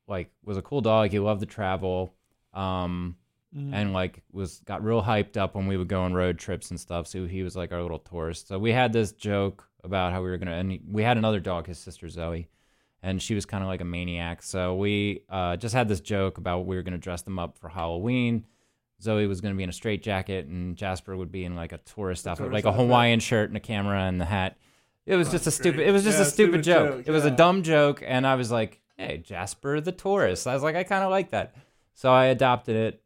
[0.07, 1.09] like, was a cool dog.
[1.11, 2.13] He loved to travel.
[2.53, 3.17] Um,
[3.55, 3.73] Mhm.
[3.73, 6.77] and like was got real hyped up when we would go on road trips and
[6.79, 7.07] stuff.
[7.07, 8.49] So he was like our little tourist.
[8.49, 11.67] So we had this joke about how we were gonna, and we had another dog,
[11.67, 12.47] his sister Zoe,
[13.03, 14.41] and she was kind of like a maniac.
[14.43, 17.69] So we uh, just had this joke about we were gonna dress them up for
[17.69, 18.45] Halloween.
[19.01, 21.77] Zoe was gonna be in a straight jacket, and Jasper would be in like a
[21.79, 22.85] tourist outfit, tourist like a outfit.
[22.85, 24.57] Hawaiian shirt and a camera and the hat.
[25.05, 25.77] It was just a stupid.
[25.77, 25.87] great.
[25.87, 26.97] It was just Yeah, a stupid, stupid joke.
[26.97, 30.53] joke, It was a dumb joke, and I was like, "Hey, Jasper the tourist." I
[30.53, 31.55] was like, I kind of like that,
[31.93, 33.01] so I adopted it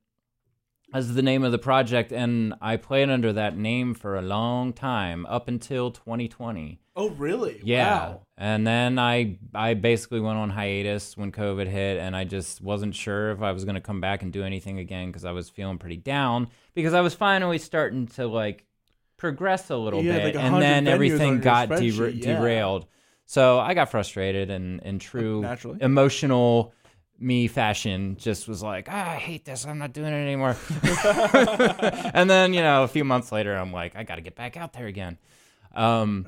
[0.94, 4.74] as the name of the project, and I played under that name for a long
[4.74, 6.80] time up until 2020.
[6.98, 7.62] oh, really?
[7.64, 8.22] Yeah, Wow.
[8.38, 12.94] and then I I basically went on hiatus when COVID hit, and I just wasn't
[12.96, 15.50] sure if I was going to come back and do anything again because I was
[15.50, 18.66] feeling pretty down because I was finally starting to like
[19.18, 22.38] progress a little had, bit, like, and then everything got dera- yeah.
[22.38, 22.88] derailed.
[23.26, 25.78] So I got frustrated and in true Naturally.
[25.82, 26.74] emotional
[27.22, 29.66] me fashion just was like, ah, I hate this.
[29.66, 30.56] I'm not doing it anymore.
[32.14, 34.58] and then, you know, a few months later, I'm like, I got to get back
[34.58, 35.18] out there again.
[35.76, 36.26] Um,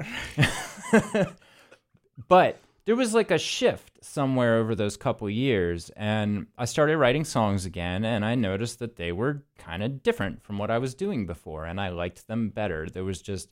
[2.27, 7.25] but there was like a shift somewhere over those couple years, and I started writing
[7.25, 10.93] songs again, and I noticed that they were kind of different from what I was
[10.93, 12.87] doing before, and I liked them better.
[12.89, 13.49] There was just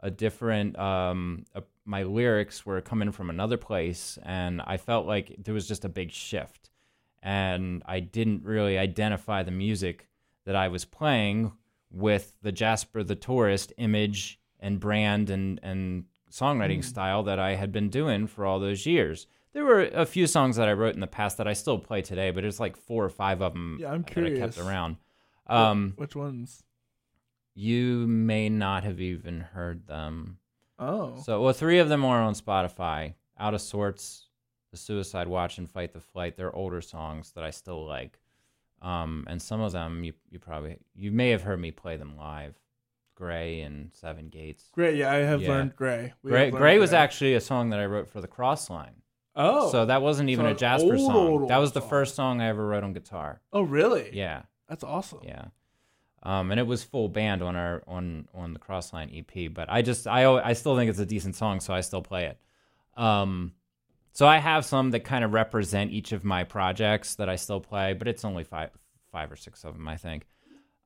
[0.00, 5.34] a different um uh, my lyrics were coming from another place and i felt like
[5.42, 6.70] there was just a big shift
[7.24, 10.06] and i didn't really identify the music
[10.44, 11.50] that i was playing
[11.90, 16.84] with the jasper the tourist image and brand and and songwriting Mm.
[16.84, 20.56] style that i had been doing for all those years there were a few songs
[20.56, 23.04] that i wrote in the past that i still play today but it's like four
[23.04, 24.96] or five of them Yeah, I'm that i kept around
[25.46, 26.62] um Which ones?
[27.54, 30.38] you may not have even heard them.
[30.78, 31.20] Oh.
[31.22, 33.14] So, well, three of them are on Spotify.
[33.38, 34.23] Out of Sorts,
[34.74, 36.36] The Suicide Watch, and Fight the Flight.
[36.36, 38.18] They're older songs that I still like.
[38.82, 42.16] Um, and some of them you you probably you may have heard me play them
[42.16, 42.56] live.
[43.14, 44.68] Gray and Seven Gates.
[44.72, 45.50] Gray, yeah, I have Yeah.
[45.50, 46.12] learned Gray.
[46.24, 48.96] We Gray, learned Gray was actually a song that I wrote for the Crossline.
[49.36, 49.70] Oh.
[49.70, 51.16] So that wasn't even So a Jasper old, song.
[51.28, 51.88] old, that was the song.
[51.90, 53.40] first song I ever wrote on guitar.
[53.52, 54.10] oh, really?
[54.12, 55.20] Yeah, That's awesome.
[55.22, 55.44] yeah.
[56.24, 59.54] Um, and it was full band on our on on the Crossline EP.
[59.54, 62.24] But I just I I still think it's a decent song, so I still play
[62.26, 62.38] it.
[63.00, 63.52] Um,
[64.14, 67.60] so I have some that kind of represent each of my projects that I still
[67.60, 68.70] play, but it's only five
[69.12, 70.26] five or six of them, I think.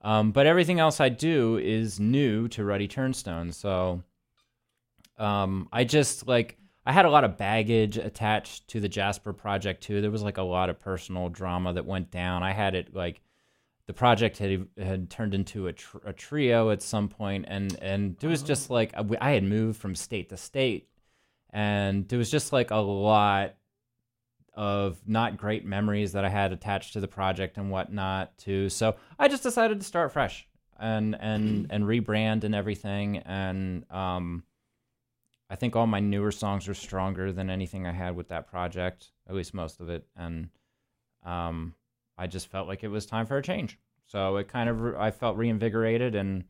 [0.01, 3.53] Um, but everything else I do is new to Ruddy Turnstone.
[3.53, 4.03] So
[5.19, 6.57] um, I just like
[6.87, 10.01] I had a lot of baggage attached to the Jasper project too.
[10.01, 12.43] There was like a lot of personal drama that went down.
[12.43, 13.21] I had it like
[13.87, 18.17] the project had had turned into a, tr- a trio at some point, and and
[18.23, 20.88] it was just like I had moved from state to state,
[21.51, 23.55] and there was just like a lot
[24.55, 28.69] of not great memories that I had attached to the project and whatnot too.
[28.69, 33.19] So I just decided to start fresh and and and rebrand and everything.
[33.19, 34.43] And um,
[35.51, 39.13] I think all my newer songs are stronger than anything I had with that project,
[39.29, 40.07] at least most of it.
[40.17, 40.51] And
[41.25, 41.75] um,
[42.17, 43.79] I just felt like it was time for a change.
[44.07, 46.45] So it kind of re- I felt reinvigorated and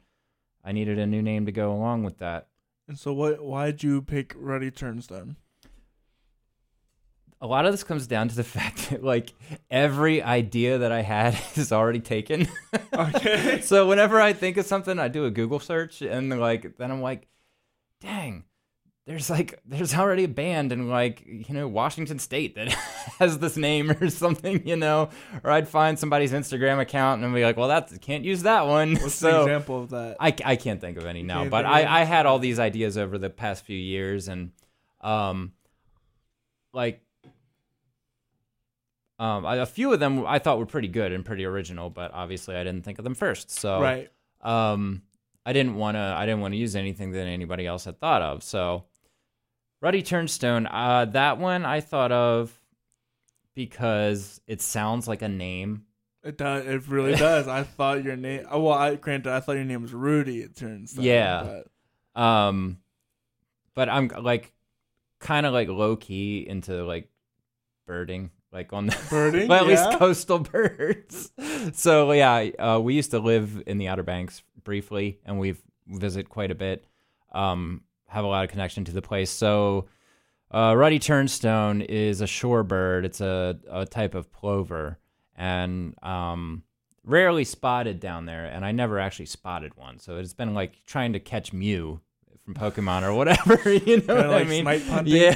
[0.64, 2.48] I needed a new name to go along with that.
[2.88, 3.44] And so, what?
[3.44, 5.36] Why'd you pick Ruddy then?
[7.40, 9.32] a lot of this comes down to the fact that like
[9.70, 12.48] every idea that I had is already taken.
[12.92, 13.60] Okay.
[13.62, 17.02] so whenever I think of something, I do a Google search and like then I'm
[17.02, 17.28] like,
[18.00, 18.44] dang,
[19.08, 22.68] there's like there's already a band in like you know Washington State that
[23.18, 25.08] has this name or something, you know.
[25.42, 28.96] Or I'd find somebody's Instagram account and be like, well, that can't use that one.
[28.96, 30.18] What's so an example of that?
[30.20, 31.86] I, I can't think of any now, but think of any?
[31.86, 34.50] I, I had all these ideas over the past few years, and
[35.00, 35.52] um,
[36.74, 37.00] like
[39.18, 42.12] um, I, a few of them I thought were pretty good and pretty original, but
[42.12, 43.50] obviously I didn't think of them first.
[43.52, 44.10] So right.
[44.42, 45.00] um,
[45.46, 48.20] I didn't want to I didn't want to use anything that anybody else had thought
[48.20, 48.42] of.
[48.42, 48.84] So
[49.80, 52.52] Ruddy Turnstone, uh, that one I thought of
[53.54, 55.84] because it sounds like a name
[56.24, 56.66] It does.
[56.66, 57.48] It really does.
[57.48, 58.46] I thought your name.
[58.50, 60.40] Oh, well, I granted, I thought your name was Rudy.
[60.40, 60.96] It turns.
[60.96, 61.60] Yeah.
[62.14, 62.78] but- Um,
[63.74, 64.52] but I'm like
[65.20, 67.08] kind of like low key into like
[67.86, 69.48] birding, like on the Birding.
[69.48, 69.86] well, at yeah?
[69.86, 71.30] least coastal birds.
[71.74, 76.28] so yeah, uh, we used to live in the Outer Banks briefly, and we've visit
[76.28, 76.84] quite a bit.
[77.32, 79.30] Um, have a lot of connection to the place.
[79.30, 79.86] So,
[80.50, 83.04] uh, ruddy turnstone is a shorebird.
[83.04, 84.98] It's a, a type of plover,
[85.36, 86.62] and um,
[87.04, 88.46] rarely spotted down there.
[88.46, 89.98] And I never actually spotted one.
[89.98, 92.00] So it's been like trying to catch Mew
[92.44, 93.58] from Pokemon or whatever.
[93.70, 94.64] You know Kinda what I mean?
[95.06, 95.34] Yeah.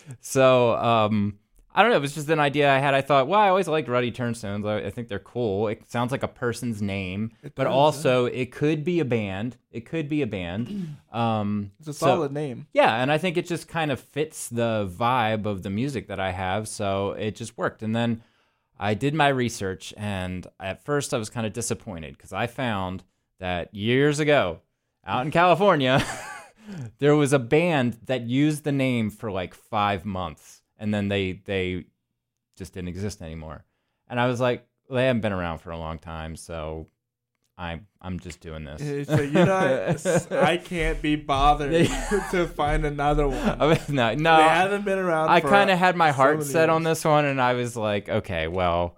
[0.20, 1.38] so um,
[1.74, 1.96] I don't know.
[1.96, 2.94] It was just an idea I had.
[2.94, 4.64] I thought, well, I always liked ruddy turnstones.
[4.64, 5.66] I, I think they're cool.
[5.68, 9.56] It sounds like a person's name, It but does, also it could be a band.
[9.72, 10.96] It could be a band.
[11.14, 12.66] Um, It's a so- solid name.
[12.72, 16.18] yeah, and I think it just kind of fits the vibe of the music that
[16.18, 17.82] I have, so it just worked.
[17.84, 18.22] And then
[18.78, 23.04] I did my research, and at first I was kind of disappointed because I found
[23.38, 24.58] that years ago,
[25.06, 26.04] out in California,
[26.98, 31.40] there was a band that used the name for like five months, and then they
[31.44, 31.84] they
[32.56, 33.64] just didn't exist anymore.
[34.08, 36.88] And I was like, well, they haven't been around for a long time, so
[37.56, 39.08] I'm I'm just doing this.
[39.08, 41.70] Like, you're not, I can't be bothered
[42.32, 43.58] to find another one.
[43.88, 44.36] No, no.
[44.36, 45.30] they haven't been around.
[45.30, 48.08] I kind of had my heart many set on this one, and I was like,
[48.08, 48.96] okay, well,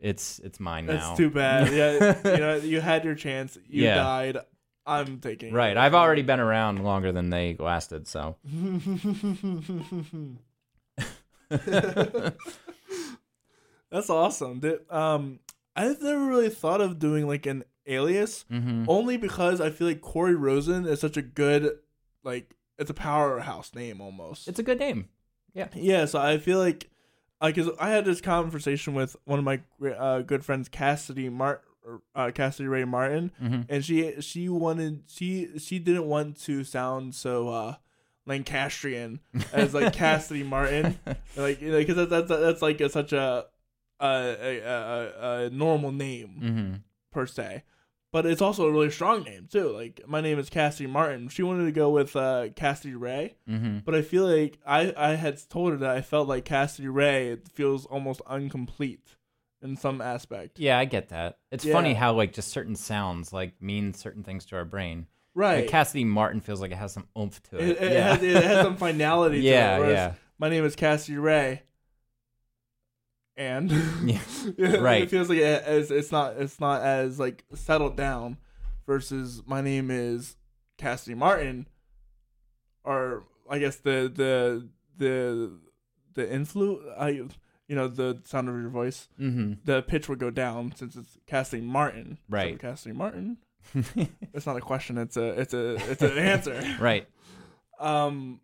[0.00, 1.14] it's it's mine That's now.
[1.16, 1.72] too bad.
[1.72, 3.56] Yeah, you know, you had your chance.
[3.68, 3.94] You Yeah.
[3.96, 4.38] died.
[4.88, 5.52] I'm taking.
[5.52, 5.72] right.
[5.72, 5.76] it.
[5.76, 8.36] I've already been around longer than they lasted, so
[13.90, 14.60] That's awesome.
[14.60, 15.40] Did- Um,
[15.74, 20.00] I've never really thought of doing like an alias, hmm only because I feel like
[20.00, 21.78] Corey Rosen is such a good,
[22.24, 24.48] like, it's a powerhouse name almost.
[24.48, 25.08] it's a good name.
[25.54, 26.04] yeah, Yeah.
[26.06, 26.90] so I feel like,
[27.40, 31.62] because I had this conversation with one of my uh, good friends, Cassidy Mart,
[32.14, 37.14] uh, Cassidy Ray Martin, hmm and she she wanted she she didn't want to sound
[37.14, 37.74] so uh
[38.26, 39.20] Lancastrian
[39.52, 40.98] as like Cassidy Martin,
[41.36, 43.46] like because that's that's that's like a, such a
[44.00, 46.74] a, a a normal name hmm
[47.12, 47.62] per se,
[48.12, 49.70] but it's also a really strong name too.
[49.70, 51.28] Like my name is Cassidy Martin.
[51.28, 55.14] She wanted to go with uh Cassidy Ray, hmm but I feel like I I
[55.14, 59.16] had told her that I felt like Cassidy Ray feels almost incomplete
[59.62, 60.58] in some aspect.
[60.58, 61.38] Yeah, I get that.
[61.50, 61.72] It's Yeah.
[61.72, 65.06] funny how like just certain sounds like mean certain things to our brain.
[65.36, 65.60] Right.
[65.60, 67.68] Like Cassidy Martin feels like it has some oomph to it.
[67.68, 68.14] it, it, yeah.
[68.14, 69.92] has, it has some finality to yeah, it.
[69.92, 70.12] yeah.
[70.38, 71.62] My name is Cassidy Ray.
[73.36, 73.70] And
[74.04, 74.20] Yeah.
[74.80, 75.02] Right.
[75.02, 78.38] it feels like it, it's, it's not it's not as like settled down
[78.86, 80.36] versus my name is
[80.78, 81.68] Cassidy Martin
[82.84, 84.66] or I guess the the
[84.96, 85.52] the
[86.14, 87.28] the influ I you
[87.76, 89.54] know the sound of your voice Mm-hmm.
[89.64, 92.58] the pitch would go down since it's Cassidy Martin So Right.
[92.58, 93.36] Cassidy Martin
[94.34, 96.76] it's not a question it's a it's a it's an answer.
[96.80, 97.06] Right.
[97.78, 98.40] um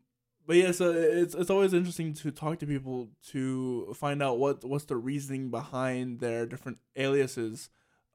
[0.47, 4.64] but yeah so it's it's always interesting to talk to people to find out what
[4.64, 7.70] what's the reasoning behind their different aliases.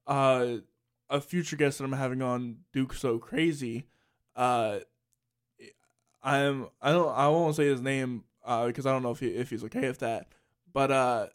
[0.06, 0.58] Uh
[1.10, 3.86] a future guest that i'm having on duke so crazy
[4.36, 4.80] uh
[6.24, 9.28] i'm i don't i won't say his name uh because i don't know if he
[9.28, 10.28] if he's okay with that
[10.74, 11.28] but uh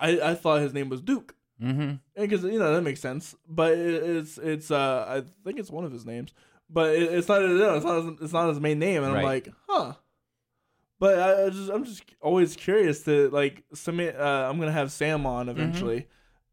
[0.00, 1.94] i i thought his name was duke Mm-hmm.
[2.20, 3.34] because you know that makes sense.
[3.48, 6.32] But it, it's it's uh I think it's one of his names,
[6.68, 9.48] but it, it's not it's not his, it's not his main name, and I'm like,
[9.68, 9.92] huh.
[10.98, 14.16] But I, I just I'm just always curious to like submit.
[14.18, 16.08] Uh, I'm gonna have Sam on eventually,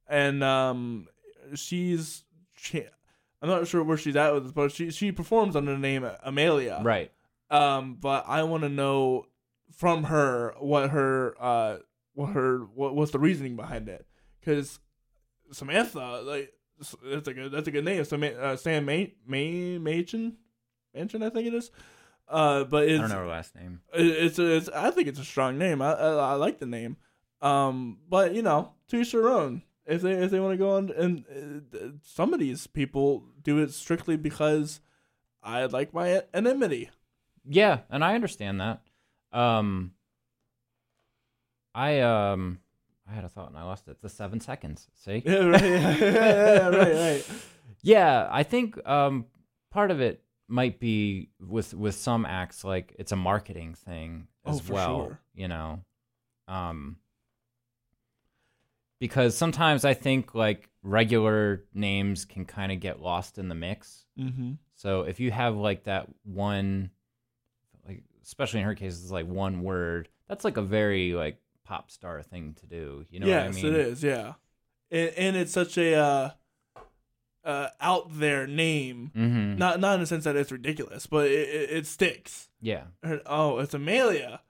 [0.08, 1.08] and um
[1.56, 2.24] she's
[2.56, 2.80] cha-
[3.42, 6.10] I'm not sure where she's at with this, but she she performs under the name
[6.24, 7.12] Amelia, Right.
[7.52, 9.26] um, but I want to know
[9.76, 11.78] from her what her uh
[12.14, 14.06] what her what what's the reasoning behind it?
[14.40, 14.80] Because
[15.52, 16.54] Samantha, like
[17.04, 18.04] that's a good that's a good name.
[18.06, 20.38] Samantha, uh, Sam May May Machen
[20.94, 21.72] Machen I think it is.
[22.30, 23.82] Uh, but I it's don't know her last name.
[23.94, 25.82] it- it's a, it's I think it's a strong name.
[25.82, 26.98] I, I I like the name.
[27.42, 29.62] Um, but you know, to each their own.
[29.86, 31.24] If they if they want to go on and
[31.74, 34.82] uh, some of these people do it strictly because
[35.42, 36.90] I like my anonymity.
[37.48, 38.82] Yeah, and I understand that.
[39.32, 39.94] Um,
[41.74, 42.60] I um,
[43.10, 44.02] I had a thought and I lost it.
[44.02, 44.88] The seven seconds.
[44.96, 45.24] See?
[45.26, 45.62] Yeah, right.
[45.64, 47.26] Yeah, yeah, right, right.
[47.84, 49.26] Yeah, I think um,
[49.72, 54.52] part of it might be with with some acts like it's a marketing thing Oh,
[54.52, 55.06] as for well.
[55.06, 55.20] sure.
[55.36, 55.80] You know,
[56.48, 56.98] um,
[59.00, 64.06] because sometimes I think like regular names can kind of get lost in the mix.
[64.20, 64.54] Mm-hmm.
[64.76, 66.90] So if you have like that one,
[67.88, 70.10] like especially in her case, it's like one word.
[70.28, 71.38] That's like a very like
[71.68, 73.06] pop star thing to do.
[73.10, 73.74] You know yes, what I mean?
[73.74, 74.04] it is.
[74.04, 74.34] Yeah,
[74.92, 76.30] and, and it's such a uh,
[77.44, 79.12] uh, out there name.
[79.16, 79.58] Mm-hmm.
[79.58, 82.50] Not not in the sense that it's ridiculous, but it, it, it sticks.
[82.62, 82.84] yeah.
[83.04, 84.42] And, oh, it's Amelia,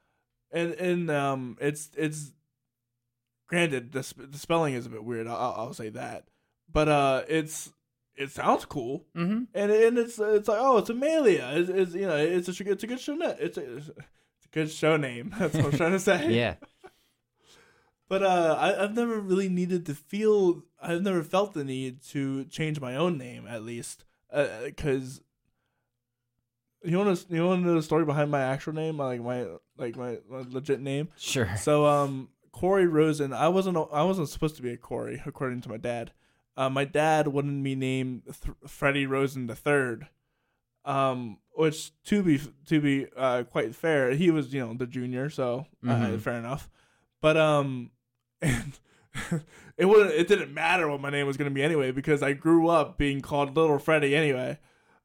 [0.52, 2.32] and and um, it's it's.
[3.50, 5.26] Granted, the, sp- the spelling is a bit weird.
[5.26, 6.26] I'll, I'll say that,
[6.70, 7.72] but uh, it's
[8.18, 9.44] it sounds cool, Mm-hmm.
[9.54, 11.52] and and it's it's like oh, it's Amelia.
[11.54, 13.18] It's, it's you know it's a it's a good show.
[13.22, 15.34] It's a, it's a good show name.
[15.40, 16.30] That's what I'm trying to say.
[16.34, 16.56] Yeah.
[18.10, 20.64] But uh, I, I've never really needed to feel.
[20.82, 25.22] I've never felt the need to change my own name, at least, because
[26.84, 29.46] you want to you want to know the story behind my actual name, like my
[29.78, 31.10] like my, my legit name.
[31.18, 31.50] Sure.
[31.58, 33.34] So um, Corey Rosen.
[33.34, 36.12] I wasn't I wasn't supposed to be a Corey, according to my dad.
[36.56, 40.08] Uh, my dad wanted me named Th- Freddie Rosen the third.
[40.86, 45.30] Um, which to be to be uh quite fair, he was you know the junior,
[45.30, 46.22] so uh, Mhm.
[46.22, 46.70] fair enough.
[47.20, 47.92] But um,
[48.42, 48.80] and
[49.78, 52.68] it wouldn't it didn't matter what my name was gonna be anyway because I grew
[52.68, 54.60] up being called Little Freddie anyway.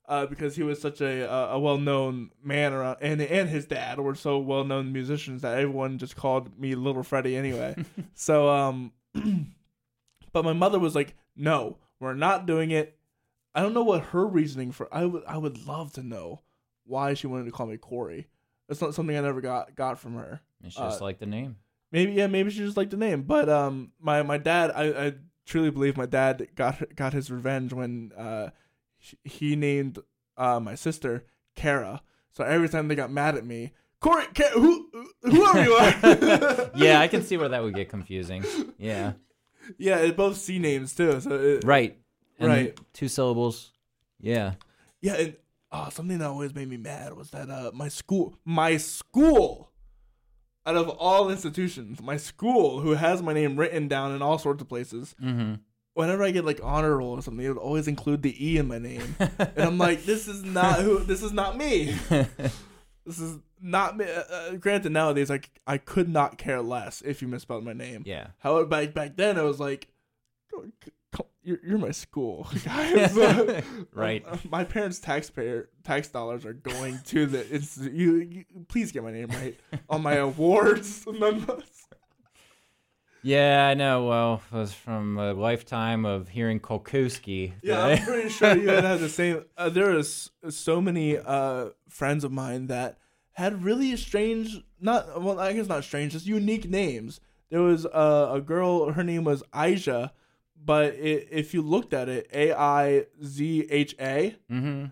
[0.08, 3.64] Uh, because he was such a a, a well known man around, and and his
[3.66, 7.76] dad were so well known musicians that everyone just called me Little Freddie anyway.
[8.14, 8.92] so um,
[10.32, 12.98] but my mother was like, "No, we're not doing it."
[13.54, 14.92] I don't know what her reasoning for.
[14.92, 16.42] I would I would love to know
[16.84, 18.26] why she wanted to call me Corey.
[18.68, 20.40] That's not something I never got got from her.
[20.64, 21.56] It's just Uh, like the name.
[21.92, 23.22] Maybe yeah, maybe she just liked the name.
[23.22, 25.12] But um, my my dad, I, I
[25.46, 28.50] truly believe my dad got got his revenge when uh
[29.24, 29.98] he- named
[30.36, 31.24] uh my sister
[31.54, 32.02] Kara.
[32.32, 34.88] So every time they got mad at me, Corey, Ka- who
[35.22, 36.70] whoever you are.
[36.74, 38.44] yeah, I can see where that would get confusing.
[38.78, 39.12] Yeah.
[39.78, 41.20] Yeah, it both C names too.
[41.20, 41.98] So it, Right.
[42.38, 42.78] And Right.
[42.94, 43.70] Two syllables.
[44.20, 44.54] Yeah.
[45.02, 45.36] Yeah, and
[45.70, 49.71] uh, something that always made me mad was that uh, my school, my school,
[50.66, 54.62] out of all institutions, my school, who has my name written down in all sorts
[54.62, 55.54] of places, Mm-hmm.
[55.94, 58.68] whenever I get like honor roll or something, it would always include the E in
[58.68, 61.94] my name, and I'm like, this is not who, this is not me.
[63.04, 64.04] This is not me.
[64.04, 68.04] Uh, uh, granted, nowadays, like I could not care less if you misspelled my name.
[68.06, 68.28] yeah.
[68.38, 69.88] However, back back then, it was like,
[71.42, 73.16] you're, you're my school, guys.
[73.92, 74.24] Right.
[74.26, 77.54] Uh, My parents' taxpayer tax dollars are going to the.
[77.54, 78.44] It's you, you.
[78.68, 79.58] Please get my name right
[79.88, 81.04] on my awards.
[83.24, 84.06] Yeah, I know.
[84.06, 87.52] Well, it was from a lifetime of hearing Kolkuski.
[87.62, 89.44] Yeah, I'm pretty sure you had the same.
[89.56, 92.98] Uh, there is so many uh, friends of mine that
[93.34, 97.20] had really strange, not well, I guess not strange, just unique names.
[97.50, 98.90] There was uh, a girl.
[98.90, 100.10] Her name was Aisha,
[100.64, 104.36] but it, if you looked at it, A I Z H A.
[104.48, 104.84] hmm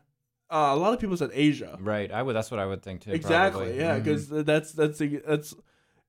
[0.50, 1.78] Uh, a lot of people said Asia.
[1.80, 2.10] Right.
[2.10, 2.34] I would.
[2.34, 3.12] That's what I would think too.
[3.12, 3.66] Exactly.
[3.66, 3.78] probably.
[3.78, 5.54] Yeah, because that's that's a, that's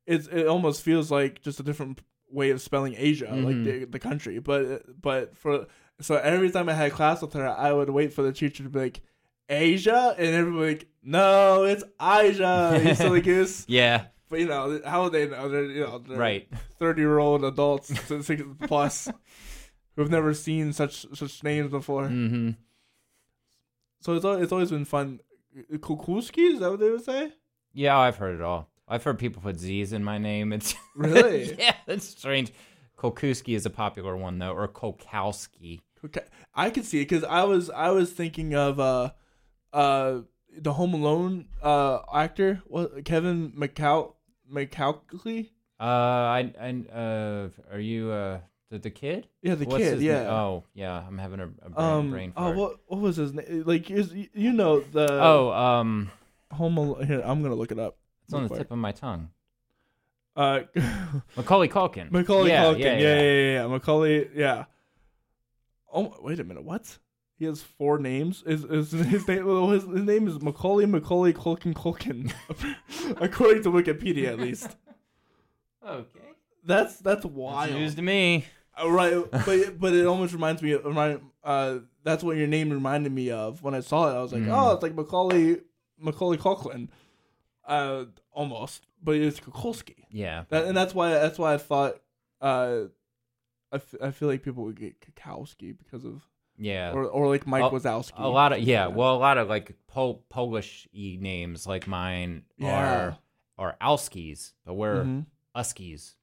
[0.07, 3.63] it's it almost feels like just a different way of spelling Asia, like Mhm.
[3.63, 4.39] the the country.
[4.39, 5.67] But but for
[5.99, 8.69] so every time I had class with her, I would wait for the teacher to
[8.69, 9.01] be like
[9.47, 12.81] Asia, and everybody like, no, it's Asia.
[12.83, 13.65] You silly goose.
[13.67, 14.05] yeah.
[14.31, 15.47] But you know how would they know?
[15.49, 16.47] They're you know they're Right.
[16.79, 19.07] thirty year old adults six plus
[19.95, 22.07] who've never seen such such names before.
[22.07, 22.51] hmm
[23.99, 25.19] So it's it's always been fun.
[25.73, 27.33] Kukulski, is that what they would say?
[27.73, 28.69] Yeah, I've heard it all.
[28.87, 30.53] I've heard people put Z's in my name.
[30.53, 31.53] It's Really?
[31.59, 32.51] yeah, that's strange.
[32.97, 35.81] Kolkuski is a popular one though, or Kolkowski.
[36.05, 36.21] Okay,
[36.55, 39.11] I could see it because I was I was thinking of uh
[39.73, 40.19] uh
[40.57, 44.13] the Home Alone uh actor what Kevin McCow
[44.51, 45.49] McCalkley
[45.79, 48.39] Uh, I, I, uh, are you uh
[48.69, 49.27] the, the kid?
[49.41, 50.31] yeah the What's kid his yeah name?
[50.31, 52.55] Oh, yeah, I'm having a, a brain, um brain oh fart.
[52.57, 56.11] what what was his name like is, you know the oh, um,
[56.53, 59.29] Home Alone here I'm gonna look it up it's on the tip of my tongue.
[60.35, 60.61] uh
[61.37, 62.11] Macaulay Culkin.
[62.11, 63.67] Macaulay yeah, Culkin Yeah, yeah yeah yeah, yeah.
[63.67, 64.65] Macaulay yeah
[65.93, 66.97] oh wait a minute what
[67.41, 68.43] he has four names.
[68.45, 69.45] Is is his name?
[69.45, 72.31] Well, his, his name is Macaulay Macaulay Culkin Culkin,
[73.21, 74.69] according to Wikipedia at least.
[75.85, 76.05] Okay.
[76.63, 77.71] That's that's That's wild.
[77.73, 78.45] news to me.
[78.81, 82.69] Uh, right, but but it almost reminds me of remind, uh that's what your name
[82.69, 84.17] reminded me of when I saw it.
[84.17, 84.53] I was like, Mm.
[84.55, 85.57] oh, it's like Macaulay
[85.99, 86.87] Macaulay Culkin,
[87.67, 90.05] uh, almost, but it's Kukulski.
[90.11, 90.43] Yeah.
[90.49, 91.95] That, and that's why that's why I thought,
[92.39, 92.83] uh,
[93.71, 96.21] I, f- I feel like people would get Kukowski because of
[96.63, 96.91] Yeah.
[96.93, 98.13] or or like Mike A- Wazowski.
[98.19, 102.43] a lot of yeah, well, a lot of like Pol- Polish y names like mine
[102.57, 102.77] Yeah.
[102.77, 103.17] are
[103.57, 105.25] are Alskis, but we're Mhm.
[105.55, 106.13] Uskies.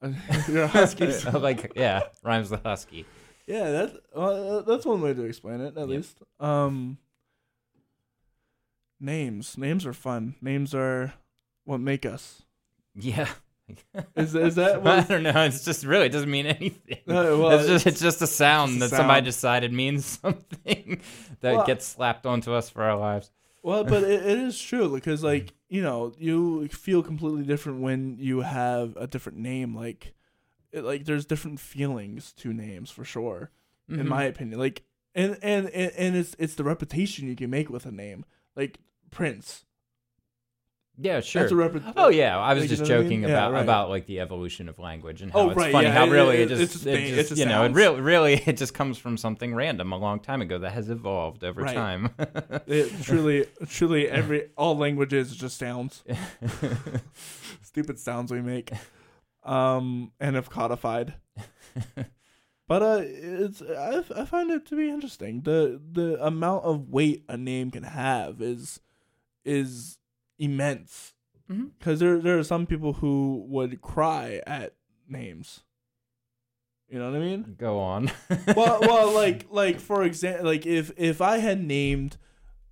[0.48, 1.24] You're Huskies.
[1.34, 3.04] like yeah, rhymes with husky.
[3.46, 5.88] Yeah, that's uh, that's one way to explain it, at Yep.
[5.88, 6.22] least.
[6.40, 6.96] Um,
[8.98, 10.36] names, names are fun.
[10.40, 11.14] Names are
[11.64, 12.42] what make us.
[12.94, 13.28] Yeah.
[14.16, 15.44] Is is that I don't know.
[15.44, 16.98] It's just really it doesn't mean anything.
[17.06, 21.00] No, well, it's just it's just a sound a that somebody decided means something
[21.40, 23.30] that Well- gets slapped onto us for our lives.
[23.62, 28.16] Well, but it, it is true because, like, you know, you feel completely different when
[28.18, 29.74] you have a different name.
[29.76, 30.14] Like,
[30.72, 33.50] it, like there's different feelings to names for sure,
[33.86, 34.06] in Mhm.
[34.06, 34.58] my opinion.
[34.58, 34.82] Like,
[35.14, 38.24] and and and and it's it's the reputation you can make with a name.
[38.56, 38.78] Like
[39.10, 39.66] Prince.
[41.00, 41.42] Yeah, sure.
[41.42, 41.94] That's a reputation.
[41.96, 43.30] Oh yeah, I was Like, you just know what I joking mean?
[43.30, 43.62] Yeah, about right.
[43.62, 46.10] about like the evolution of language and how Oh, it's right, funny yeah, how it-
[46.10, 47.76] really it- it, just it just, just you know it sounds.
[47.76, 51.42] really really it just comes from something random a long time ago that has evolved
[51.44, 51.74] over Right.
[51.74, 52.10] time.
[52.66, 56.02] It truly, truly, every all languages just sounds.
[57.62, 58.72] Stupid sounds we make,
[59.44, 61.14] um, and have codified.
[62.66, 65.42] But uh, it's I, I find it to be interesting.
[65.42, 68.80] the The amount of weight a name can have is
[69.44, 69.98] is
[70.40, 71.14] immense.
[71.78, 74.74] Because there there are some people who would cry at
[75.08, 75.60] names.
[76.88, 77.54] You know what I mean?
[77.56, 78.10] Go on.
[78.56, 82.16] well, well, like, like for example, like if if I had named,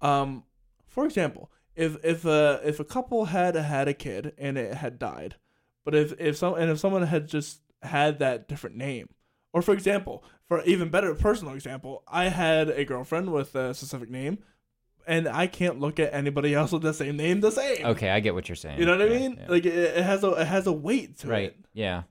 [0.01, 0.45] um,
[0.87, 4.99] for example, if if a if a couple had had a kid and it had
[4.99, 5.37] died,
[5.85, 9.09] but if if some and if someone had just had that different name,
[9.53, 14.11] or for example, for even better personal example, I had a girlfriend with a specific
[14.11, 14.39] name,
[15.09, 17.85] and I can't look at anybody else with the same name the same.
[17.87, 18.79] okay, I get what you're saying.
[18.79, 19.39] You know what I mean?
[19.41, 19.47] yeah.
[19.49, 21.43] Like it, it has a it has a weight to right?
[21.51, 22.03] it, Yeah.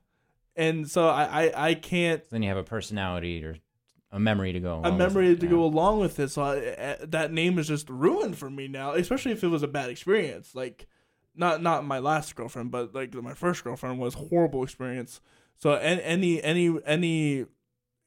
[0.56, 3.56] and so I I, I can't Then you have a personality or
[4.10, 4.74] a memory to go.
[4.74, 5.50] a along with memory to yeah.
[5.50, 6.30] go along with it.
[6.30, 9.62] So I, uh, that name is just ruined for me now, especially if it was
[9.62, 10.54] a bad experience.
[10.54, 10.86] Like,
[11.36, 15.20] not not my last girlfriend, but like my first girlfriend was horrible experience.
[15.58, 17.44] So an- any any any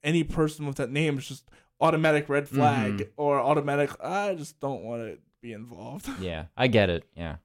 [0.03, 1.47] any person with that name is just
[1.81, 3.09] automatic red flag Mhm.
[3.17, 3.89] or automatic.
[4.03, 6.07] I just don't want to be involved.
[6.21, 7.03] Yeah, I get it.
[7.15, 7.37] Yeah,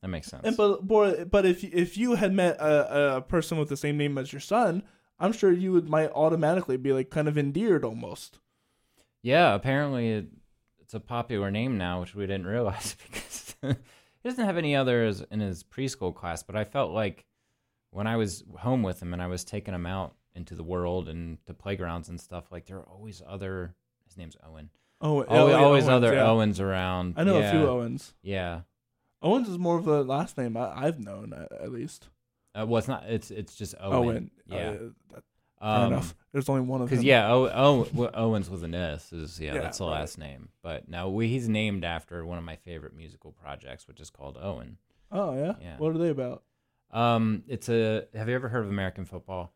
[0.00, 0.42] that makes sense.
[0.46, 0.86] And but
[1.30, 4.40] but if if you had met a, a person with the same name as your
[4.40, 4.82] son,
[5.18, 8.38] I'm sure you would might automatically be like kind of endeared almost.
[9.22, 10.26] Yeah, apparently it,
[10.80, 15.22] it's a popular name now, which we didn't realize because he doesn't have any others
[15.30, 16.42] in his preschool class.
[16.42, 17.24] But I felt like
[17.90, 21.08] when I was home with him and I was taking him out into the world
[21.08, 23.74] and to playgrounds and stuff, like there are always other.
[24.06, 24.70] His name's Owen.
[25.00, 26.26] Oh, Always, always Owens, other yeah.
[26.30, 27.14] Owens around.
[27.16, 28.14] I know yeah, a few Owens.
[28.22, 28.60] Yeah,
[29.20, 32.08] Owens is more of a last name I, I've known at, at least.
[32.54, 33.04] Uh, well, it's not.
[33.08, 33.94] It's it's just Owen.
[34.08, 34.30] Owen.
[34.46, 34.74] Yeah.
[35.16, 35.20] Uh,
[35.64, 36.14] Um, enough.
[36.32, 36.96] There's only one of them.
[36.96, 40.00] Because yeah, o- o- well, Owens with an S is yeah, Yeah, that's the right.
[40.00, 40.48] last name.
[40.62, 44.36] But no, we, he's named after one of my favorite musical projects, which is called
[44.42, 44.78] Owen.
[45.12, 45.54] Oh yeah.
[45.60, 45.76] Yeah.
[45.78, 46.42] What are they about?
[46.90, 48.06] Um, it's a.
[48.14, 49.52] Have you ever heard of American football?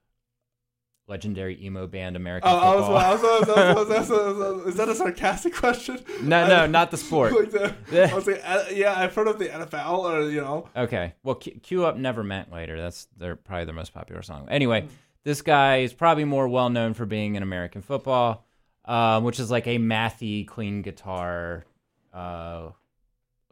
[1.09, 2.97] Legendary emo band American football.
[2.97, 6.01] I was, I was, I was, I was, I was, is that a sarcastic question?
[6.23, 7.33] no, no, not the sport.
[7.39, 10.69] Like the- I was like, uh, yeah, I've heard of the NFL, or you know,
[10.77, 11.15] Okay.
[11.23, 12.77] Well, Q, Q Up Never Meant Later.
[12.81, 14.49] That's their probably their most popular song.
[14.51, 14.89] Anyway, Hmm.
[15.23, 18.45] this guy is probably more well known for being in American football,
[18.85, 21.65] um, which is like a mathy, clean guitar,
[22.13, 22.71] uh,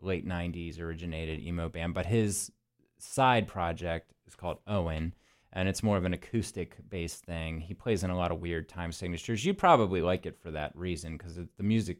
[0.03, 1.95] late '90s originated emo band.
[1.95, 2.51] But his
[2.99, 5.15] side project is called Owen,
[5.55, 7.61] and it's more of an acoustic based thing.
[7.61, 9.45] He plays in a lot of weird time signatures.
[9.45, 11.99] You probably like it for that reason because the music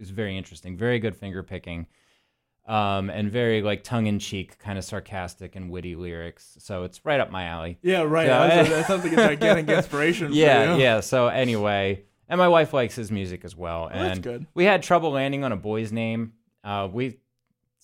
[0.00, 1.86] is very interesting, very good finger picking
[2.66, 6.56] um, and very like tongue in cheek, kind of sarcastic and witty lyrics.
[6.58, 7.78] So it's right up my alley.
[7.82, 8.28] yeah, right.
[8.28, 10.32] I was- that sounds like a gigantic inspiration.
[10.32, 11.00] Yeah, yeah.
[11.00, 13.90] So anyway, and my wife likes his music as well.
[13.92, 14.46] Well, that's and good.
[14.54, 16.32] we had trouble landing on a boy's name.
[16.64, 17.18] Uh, we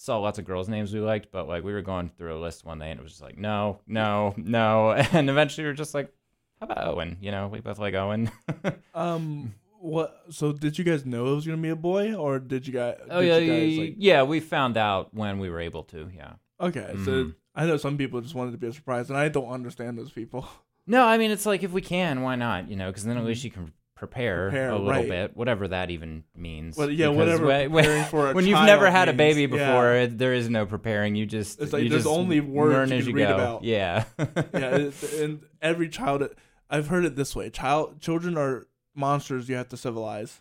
[0.00, 2.64] saw lots of girls' names we liked, but like we were going through a list
[2.64, 5.94] one day, and it was just like no, no, no, and eventually we were just
[5.94, 6.10] like,
[6.58, 7.18] how about Owen?
[7.20, 8.30] You know, we both like Owen.
[8.94, 10.22] Um, what?
[10.30, 12.98] So did you guys know it was gonna be a boy, or did you guys?
[13.10, 14.22] oh yeah, you guys, yeah, like, yeah.
[14.22, 16.10] We found out when we were able to.
[16.16, 16.32] Yeah.
[16.60, 17.34] Okay, so Mhm.
[17.54, 20.10] I know some people just wanted to be a surprise, and I don't understand those
[20.12, 20.48] people.
[20.86, 22.68] No, I mean it's like if we can, why not?
[22.68, 24.48] You know, because then at least you can prepare.
[24.50, 25.08] Prepare, a little right.
[25.08, 26.76] bit, whatever that even means.
[26.76, 29.36] Well, yeah, Because whatever when- when- preparing for a when you've never had a means,
[29.36, 29.66] baby yeah.
[29.68, 31.14] before, it- there is no preparing.
[31.14, 33.34] You just It's like you there's just only words learn you as you read go.
[33.34, 33.64] about.
[33.64, 34.04] Yeah,
[34.54, 36.26] yeah, and every child,
[36.70, 40.40] I've heard it this way: child, children are monsters you have to civilize,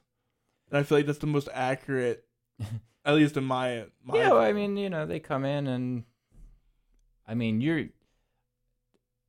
[0.72, 2.24] and I feel like that's the most accurate,
[3.06, 4.16] at least in my my.
[4.18, 4.30] yeah.
[4.32, 6.04] well, I mean, you know, they come in and,
[7.28, 7.86] I mean, you're,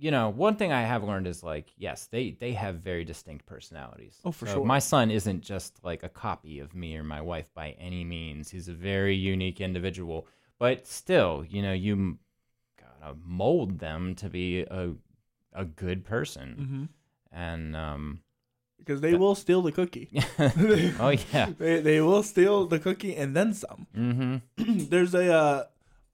[0.00, 3.46] you know, one thing I have learned is like, yes, they they have very distinct
[3.46, 4.18] personalities.
[4.24, 4.64] Oh, for So sure.
[4.64, 8.50] My son isn't just like a copy of me or my wife by any means.
[8.50, 10.26] He's a very unique individual,
[10.58, 12.18] but still, you know, you
[12.78, 14.92] gotta mold them to be a
[15.52, 16.84] a good person, hmm
[17.36, 18.20] and um,
[18.78, 20.10] because they will steal the cookie.
[20.98, 23.86] oh yeah, they they will steal the cookie and then some.
[23.96, 24.78] mm-hmm.
[24.88, 25.64] There's a uh,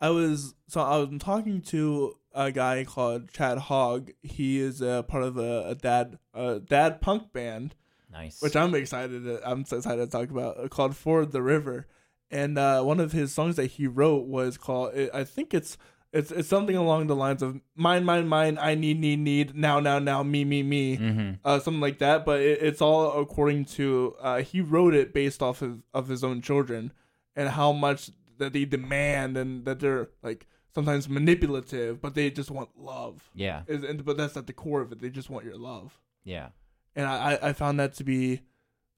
[0.00, 4.12] I was so I was talking to a guy called Chad Hogg.
[4.22, 7.74] He is a part of a, a dad a dad punk band,
[8.12, 8.40] nice.
[8.40, 9.24] which I'm excited.
[9.24, 10.70] To, I'm so excited to talk about.
[10.70, 11.86] Called Ford the River,
[12.30, 14.92] and uh, one of his songs that he wrote was called.
[15.12, 15.76] I think it's.
[16.12, 18.56] It's, it's something along the lines of mine, mine, mine.
[18.58, 19.54] I need, need, need.
[19.54, 20.22] Now, now, now.
[20.22, 20.96] Me, me, me.
[20.96, 21.30] mm-hmm.
[21.44, 22.24] uh, something like that.
[22.24, 26.24] But it, it's all according to uh, he wrote it based off of, of his
[26.24, 26.92] own children
[27.34, 30.46] and how much that they demand and that they're like
[30.76, 33.30] sometimes manipulative, but they just want love.
[33.34, 35.00] Yeah, Is and but that's at the core of it.
[35.00, 36.50] They just want your love, yeah,
[36.94, 38.42] and I I found that to be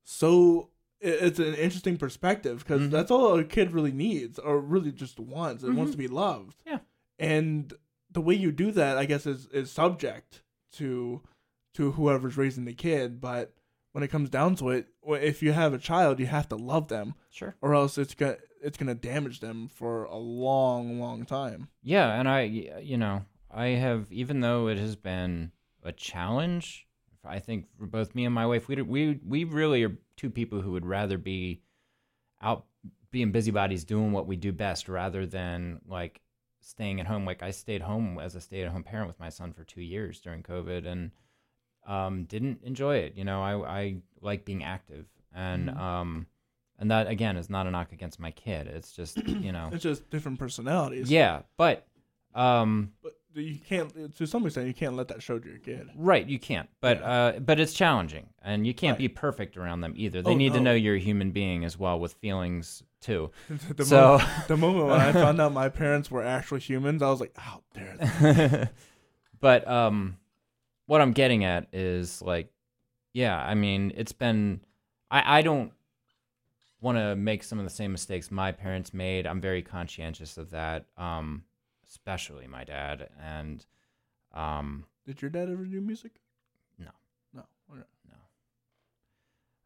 [0.04, 0.70] so.
[1.00, 2.90] It's an interesting perspective because Mhm.
[2.90, 5.62] that's all a kid really needs, or really just wants.
[5.62, 5.92] It wants Mhm.
[5.92, 6.62] to be loved.
[6.66, 6.80] Yeah.
[7.20, 7.72] and
[8.10, 11.22] the way you do that, I guess, is is subject to
[11.74, 13.20] to whoever's raising the kid.
[13.20, 13.54] But
[13.92, 16.88] when it comes down to it, if you have a child, you have to love
[16.88, 17.54] them, sure.
[17.60, 21.68] or else it's gonna it's gonna damage them for a long, long time.
[21.82, 26.86] Yeah, and I, you know, I have, even though it has been a challenge,
[27.24, 30.60] I think for both me and my wife, we we we really are two people
[30.60, 31.62] who would rather be
[32.42, 32.66] out
[33.10, 36.20] being busybodies doing what we do best rather than like
[36.60, 37.24] staying at home.
[37.24, 40.42] Like I stayed home as a stay-at-home parent with my son for two years during
[40.42, 41.10] COVID, and
[41.88, 43.14] um, didn't enjoy it.
[43.16, 45.76] You know, I I like being active, and Mhm.
[45.78, 46.26] um,
[46.78, 48.66] and that again is not a knock against my kid.
[48.68, 51.10] It's just you know, It's just different personalities.
[51.10, 51.86] yeah, but
[52.34, 55.88] um, but you can't to some extent you can't let that show to your kid.
[55.96, 56.68] right, you can't.
[56.80, 57.06] But Yeah.
[57.10, 58.98] uh, but it's challenging, and you can't Right.
[58.98, 60.22] be perfect around them either.
[60.22, 63.30] They Oh, need to know you're a human being as well with feelings too.
[63.76, 67.08] the, so, moment, the moment when I found out my parents were actual humans, I
[67.10, 68.70] was like, "How there.
[69.40, 70.16] but um,
[70.88, 72.50] what I'm getting at is like,
[73.12, 74.60] yeah, I mean, it's been.
[75.10, 75.72] I I don't
[76.80, 79.26] want to make some of the same mistakes my parents made.
[79.26, 80.86] I'm very conscientious of that.
[80.96, 81.44] Um,
[81.88, 83.64] especially my dad and
[84.34, 84.86] um.
[85.06, 86.12] Did your dad ever do music?
[86.78, 86.90] No.
[87.32, 87.42] No.
[87.72, 87.82] Okay.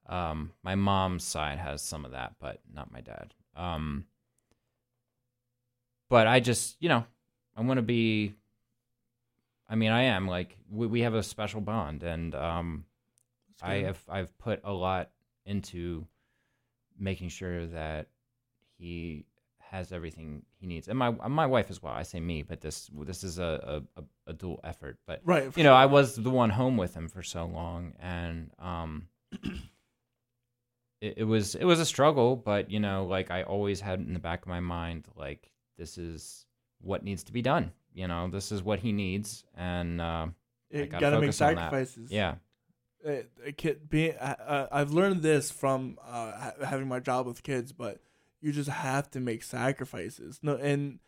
[0.06, 3.34] Um, my mom's side has some of that, but not my dad.
[3.56, 4.06] Um,
[6.10, 7.04] but I just, you know,
[7.56, 8.34] I want to be.
[9.72, 12.84] I mean, I am like we, we have a special bond, and um,
[13.62, 15.10] I have I've put a lot
[15.46, 16.06] into
[16.98, 18.08] making sure that
[18.76, 19.24] he
[19.70, 21.94] has everything he needs, and my my wife as well.
[21.94, 24.98] I say me, but this this is a a, a dual effort.
[25.06, 25.56] But Right.
[25.56, 29.08] you know, I was the one home with him for so long, and um,
[31.00, 32.36] it, it was it was a struggle.
[32.36, 35.96] But you know, like I always had in the back of my mind, like this
[35.96, 36.44] is
[36.82, 37.72] what needs to be done.
[37.94, 40.26] You know, this is what he needs, and uh,
[40.70, 41.60] you gotta gotta make focus on that.
[41.60, 42.10] sacrifices.
[42.10, 42.34] yeah,
[43.04, 47.72] it, it kid being uh, I've learned this from uh, having my job with kids,
[47.72, 48.00] but
[48.40, 50.40] you just have to make sacrifices.
[50.42, 50.98] No, and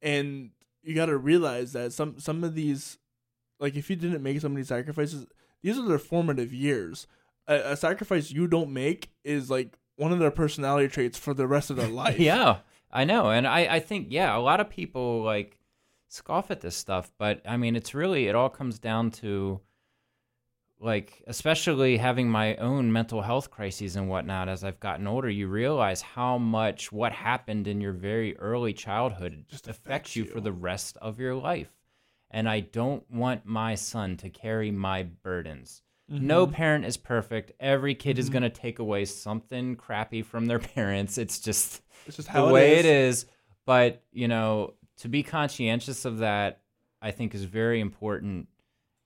[0.00, 0.50] and
[0.82, 2.98] you got to realize that some some of these,
[3.60, 5.26] like if you didn't make some of these sacrifices,
[5.62, 7.06] these are their formative years.
[7.48, 11.46] A, a sacrifice you don't make is like one of their personality traits for the
[11.46, 12.18] rest of their life.
[12.18, 12.58] yeah,
[12.90, 15.56] I know, and I I think yeah, a lot of people like
[16.12, 19.60] scoff at this stuff, but I mean, it's really it all comes down to
[20.80, 25.46] like especially having my own mental health crises and whatnot as I've gotten older, you
[25.46, 30.30] realize how much what happened in your very early childhood Just affects you you.
[30.30, 31.70] for the rest of your life.
[32.30, 35.82] And I don't want my son to carry my burdens.
[36.08, 36.52] No Mhm.
[36.52, 37.52] parent is perfect.
[37.60, 38.32] Every kid is Mhm.
[38.32, 41.16] going to take away something crappy from their parents.
[41.16, 42.86] It's just it's just the how way it is.
[42.86, 43.26] it is.
[43.66, 46.60] But, you know, to be conscientious of that,
[47.00, 48.46] I think is very important.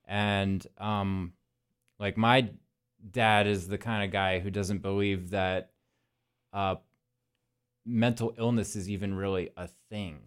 [0.05, 1.33] And, um,
[1.99, 2.51] like my
[3.11, 5.71] dad is the kind of guy who doesn't believe that,
[6.53, 6.77] uh,
[7.87, 10.19] mental illness is even really a thing.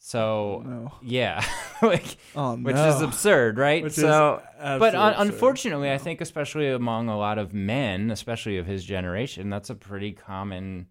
[0.00, 0.92] So, No.
[1.02, 1.44] yeah,
[1.82, 3.84] like, Oh which is absurd, right?
[3.84, 8.66] Which so, but un- unfortunately, I think especially among a lot of men, especially of
[8.66, 10.88] his generation, that's a pretty common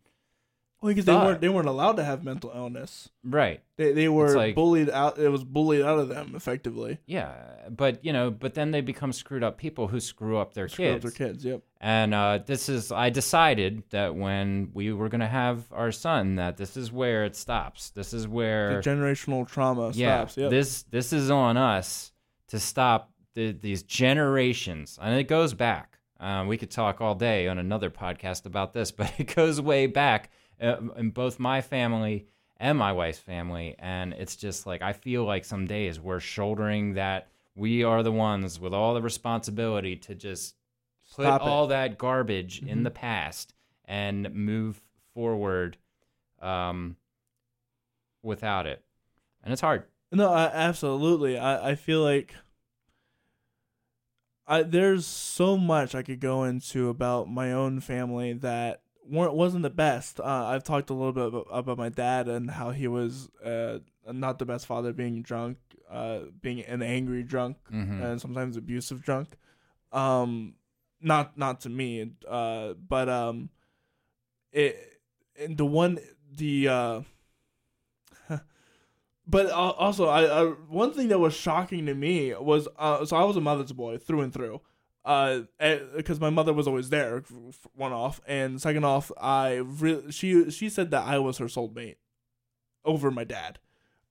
[0.82, 1.26] well, because they thought.
[1.26, 3.10] weren't they weren't allowed to have mental illness.
[3.24, 3.62] right.
[3.78, 5.18] They they were like- bullied out.
[5.20, 7.00] It was bullied out of them effectively.
[7.06, 7.34] Yeah,
[7.70, 10.86] but you know, but then they become screwed up people who screw up their Screw
[10.88, 11.04] up kids.
[11.18, 11.46] their kids.
[11.46, 11.62] Yep.
[11.84, 16.36] And uh, this is, I decided that when we were going to have our son,
[16.36, 17.90] that this is where it stops.
[17.90, 20.38] This is where The generational trauma yeah, stops.
[20.38, 20.50] Yep.
[20.52, 22.12] this this is on us
[22.50, 25.98] to stop the, these generations, and it goes back.
[26.20, 29.88] Um, we could talk all day on another podcast about this, but it goes way
[29.88, 30.28] back uh,
[30.62, 35.44] in both my family and my wife's family, and it's just like I feel like
[35.46, 37.28] some days we're shouldering that.
[37.54, 40.56] We are the ones with all the responsibility to just
[41.16, 41.48] put Stop it.
[41.48, 42.84] all that garbage in Mhm.
[42.86, 43.54] the past
[43.86, 44.82] and move
[45.14, 45.76] forward
[46.42, 46.96] um,
[48.24, 48.84] without it.
[49.44, 49.84] And it's hard.
[50.14, 51.38] No, I, absolutely.
[51.38, 52.34] I, I feel like
[54.48, 59.64] I there's so much I could go into about my own family that weren't wasn't
[59.64, 60.20] the best.
[60.20, 63.80] Uh, I've talked a little bit about, about my dad and how he was uh,
[64.12, 65.58] not the best father, being drunk,
[65.90, 68.02] uh, being an angry drunk, Mhm.
[68.02, 69.30] and sometimes abusive drunk.
[69.92, 70.56] Um,
[71.02, 73.50] not not to me, uh, but um,
[74.52, 74.78] it
[75.40, 76.00] and the one
[76.36, 77.02] the uh.
[79.28, 83.24] But also, I, I one thing that was shocking to me was uh, so I
[83.24, 84.62] was a mother's boy through and through,
[85.04, 85.40] uh,
[85.96, 87.24] because my mother was always there.
[87.76, 91.96] One off, and second off, I re- she she said that I was her soulmate
[92.86, 93.60] over my dad.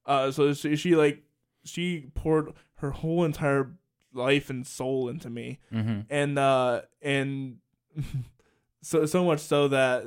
[0.05, 1.23] Uh, so she, she like
[1.63, 3.71] she poured her whole entire
[4.13, 6.01] life and soul into me, Mm-hmm.
[6.09, 7.57] and uh and
[8.81, 10.03] so so much so that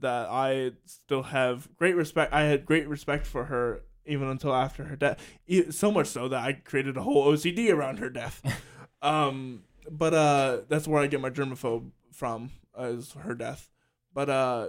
[0.00, 2.32] that I still have great respect.
[2.32, 5.18] I had great respect for her even until after her death.
[5.70, 8.42] So much so that I created a whole OCD around her death.
[9.02, 13.70] um, but uh, that's where I get my germaphobe from uh, is her death.
[14.12, 14.68] But uh,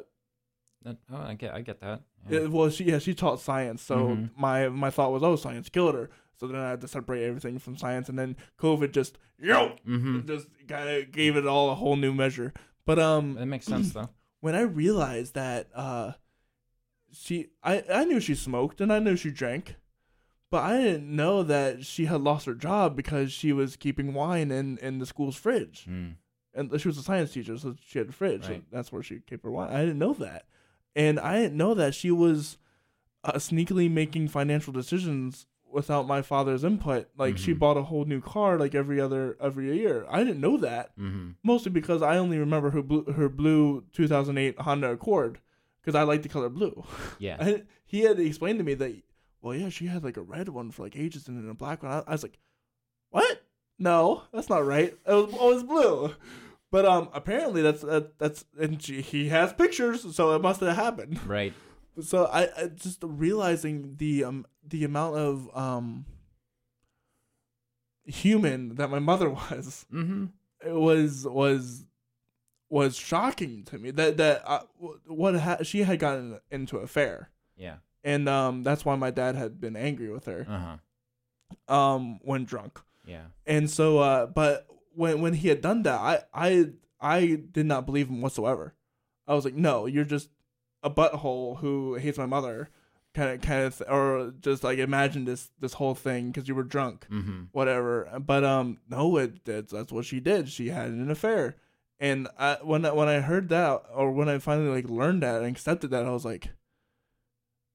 [0.87, 2.01] oh, I get, I get that.
[2.29, 2.39] Yeah.
[2.39, 4.29] it- well, she yeah she taught science, so Mhm.
[4.37, 6.09] my my thought was oh science killed her.
[6.37, 10.25] So then I had to separate everything from science, and then COVID just yo mm-hmm.
[10.27, 12.53] just kind of gave it all a whole new measure.
[12.85, 14.09] But um, it makes sense, though.
[14.41, 16.11] when I realized that uh,
[17.11, 19.75] she, I, I knew she smoked and I knew she drank,
[20.55, 24.49] but I didn't know that she had lost her job because she was keeping wine
[24.51, 26.15] in in the school's fridge, Mm.
[26.53, 28.63] and she was a science teacher, so she had a fridge, Right.
[28.71, 29.71] that's where she kept her wine.
[29.71, 30.41] I didn't know that,
[30.95, 32.57] and I didn't know that she was
[33.23, 37.09] uh, sneakily making financial decisions without my father's input.
[37.17, 37.59] Like she Mhm.
[37.59, 40.05] bought a whole new car like every other every year.
[40.09, 41.31] I didn't know that Mm-hmm.
[41.43, 45.39] mostly because I only remember her blue, her blue 2008 Honda Accord
[45.81, 46.83] because I like the color blue.
[47.19, 47.37] Yeah.
[47.45, 48.93] I, he had explained to me that,
[49.45, 51.83] well, yeah, she had like a red one for like ages and then a black
[51.83, 51.91] one.
[51.91, 52.37] I, I was like,
[53.11, 53.43] what?
[53.79, 54.97] No, that's not right.
[55.05, 56.13] It was always blue.
[56.71, 60.75] But um, apparently that's that, that's and she, he has pictures, so it must have
[60.75, 61.19] happened.
[61.25, 61.53] Right.
[62.01, 66.05] So I, I just realizing the um the amount of um
[68.05, 70.25] human that my mother was Mm-hmm.
[70.67, 71.85] it was was
[72.69, 74.61] was shocking to me that that uh,
[75.07, 77.75] what ha- she had gotten into a fair Yeah.
[78.05, 81.73] And um, that's why my dad had been angry with her Uh huh.
[81.73, 82.79] um when drunk.
[83.05, 83.25] Yeah.
[83.45, 86.69] And so, uh, but when when he had done that, I I
[87.01, 88.73] I did not believe him whatsoever.
[89.27, 90.29] I was like, no, you're just
[90.83, 92.69] a butthole who hates my mother,
[93.13, 96.55] kind of kind of, th- or just like imagine this this whole thing because you
[96.55, 97.43] were drunk, Mm-hmm.
[97.51, 98.07] whatever.
[98.19, 100.49] But um, no, it that's, that's what she did.
[100.49, 101.55] She had an affair,
[101.99, 105.41] and I, when I, when I heard that, or when I finally like learned that
[105.41, 106.49] and accepted that, I was like,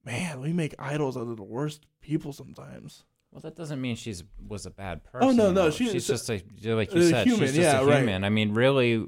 [0.05, 3.03] man, we make idols out of the worst people sometimes.
[3.31, 5.29] Well, that doesn't mean she's was a bad person.
[5.29, 7.79] Oh, no, no, she- she's just a like you a said, human, she's just yeah,
[7.81, 7.97] a right.
[7.99, 8.23] human.
[8.25, 9.07] I mean, really,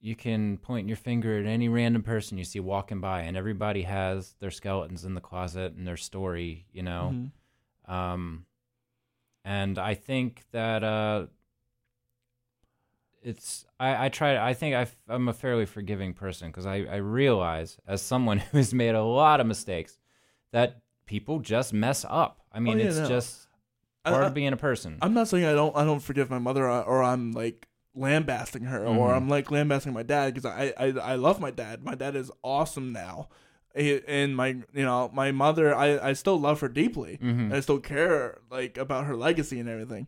[0.00, 3.82] you can point your finger at any random person you see walking by, and everybody
[3.82, 7.12] has their skeletons in the closet and their story, you know.
[7.86, 7.92] Mhm.
[7.92, 8.46] Um,
[9.44, 11.26] and I think that uh,
[13.22, 16.96] it's I, I try I think I, I'm a fairly forgiving person because I, I
[16.96, 19.98] realize as someone who has made a lot of mistakes
[20.52, 22.40] that people just mess up.
[22.52, 23.08] I mean, Oh, yeah, it's no.
[23.08, 23.48] just
[24.04, 24.98] part I- of being a person.
[25.02, 28.64] I'm not saying I don't I don't forgive my mother or, or I'm like lambasting
[28.64, 29.16] her or Mhm.
[29.16, 31.84] I'm like lambasting my dad because I, I I love my dad.
[31.84, 33.28] My dad is awesome now,
[33.74, 37.18] and my you know my mother I I still love her deeply.
[37.22, 37.52] Mhm.
[37.52, 40.06] I still care like about her legacy and everything.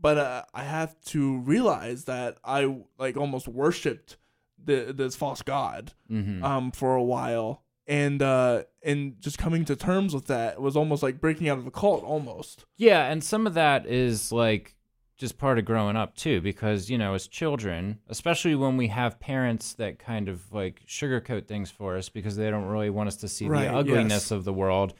[0.00, 4.16] But uh, I have to realize that I like almost worshipped
[4.62, 6.42] the, this false god Mhm.
[6.42, 11.02] um for a while and uh and just coming to terms with that was almost
[11.04, 12.64] like breaking out of a cult almost.
[12.76, 14.74] Yeah, and some of that is like
[15.16, 19.18] just part of growing up too, because you know, as children, especially when we have
[19.20, 23.16] parents that kind of like sugarcoat things for us because they don't really want us
[23.18, 24.30] to see Right, the ugliness yes.
[24.30, 24.92] of the world.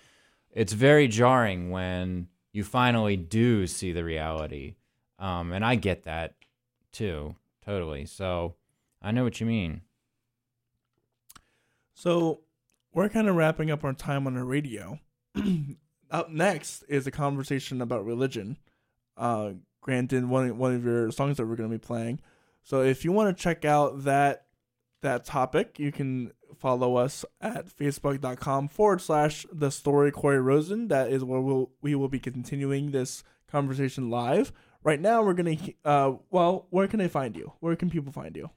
[0.53, 4.77] It's very jarring when you finally do see the reality,
[5.19, 6.35] um, and I get that
[6.93, 8.07] too, totally.
[8.07, 8.55] So
[9.03, 9.83] I know what you mean.
[11.95, 12.41] So
[12.93, 14.99] we're kind of wrapping up our time on the radio.
[16.09, 18.59] Up next is a conversation about religion.
[19.17, 22.21] Uh, granted, one one of your songs that we're going to be playing.
[22.63, 24.47] So if you want to check out that
[25.03, 30.89] that topic, you can follow us at facebook.com forward slash the story Corey Rosen.
[30.89, 34.53] That is where we'll we will be continuing this conversation live.
[34.87, 35.57] Right now, we're gonna.
[35.85, 37.53] Uh, well, where can they find you?
[37.59, 38.51] Where can people find you?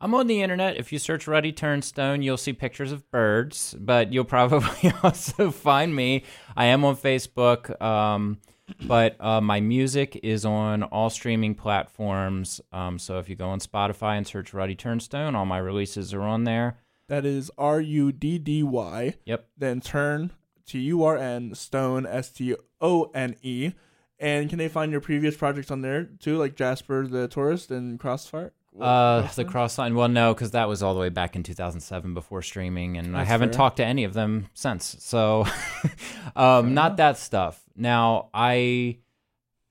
[0.00, 0.78] I'm on the internet.
[0.78, 5.94] If you search Ruddy Turnstone, you'll see pictures of birds, but you'll probably also find
[5.94, 6.24] me.
[6.56, 8.38] I am on Facebook, um,
[8.86, 12.58] but uh, my music is on all streaming platforms.
[12.72, 16.22] Um, so if you go on Spotify and search Ruddy Turnstone, all my releases are
[16.22, 16.78] on there.
[17.08, 19.16] That is R U D D Y.
[19.26, 19.46] Yep.
[19.58, 20.32] Then turn
[20.64, 23.72] T U R N Stone S T O N E.
[24.18, 27.98] And can they find your previous projects on there too, like Jasper the Tourist and
[28.00, 28.52] Crossfire?
[28.78, 29.48] Uh, the Crossline?
[29.48, 29.94] cross line.
[29.94, 33.24] Well, no, because that was all the way back in 2007 before streaming, and I
[33.24, 33.56] haven't fair.
[33.56, 34.96] talked to any of them since.
[35.00, 35.46] So,
[36.36, 37.62] um, not that stuff.
[37.74, 38.98] Now, I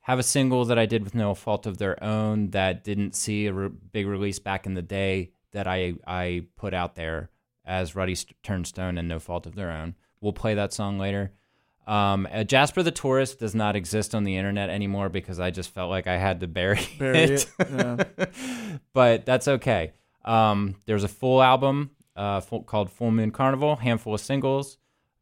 [0.02, 3.46] have a single that I did with No Fault of Their Own that didn't see
[3.48, 7.30] a re- big release back in the day that I I put out there
[7.64, 9.96] as Ruddy St- Turnstone and No Fault of Their Own.
[10.20, 11.32] We'll play that song later.
[11.88, 15.70] Um, uh, Jasper the Tourist does not exist on the internet anymore because I just
[15.70, 18.04] felt like I had to bury, Bury it, yeah.
[18.94, 19.94] but that's okay.
[20.24, 24.78] Um, there's a full album uh, full, called Full Moon Carnival, handful of singles,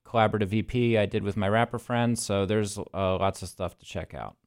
[0.05, 2.23] collaborative EP I did with my rapper friends.
[2.23, 4.37] So there's uh, lots of stuff to check out.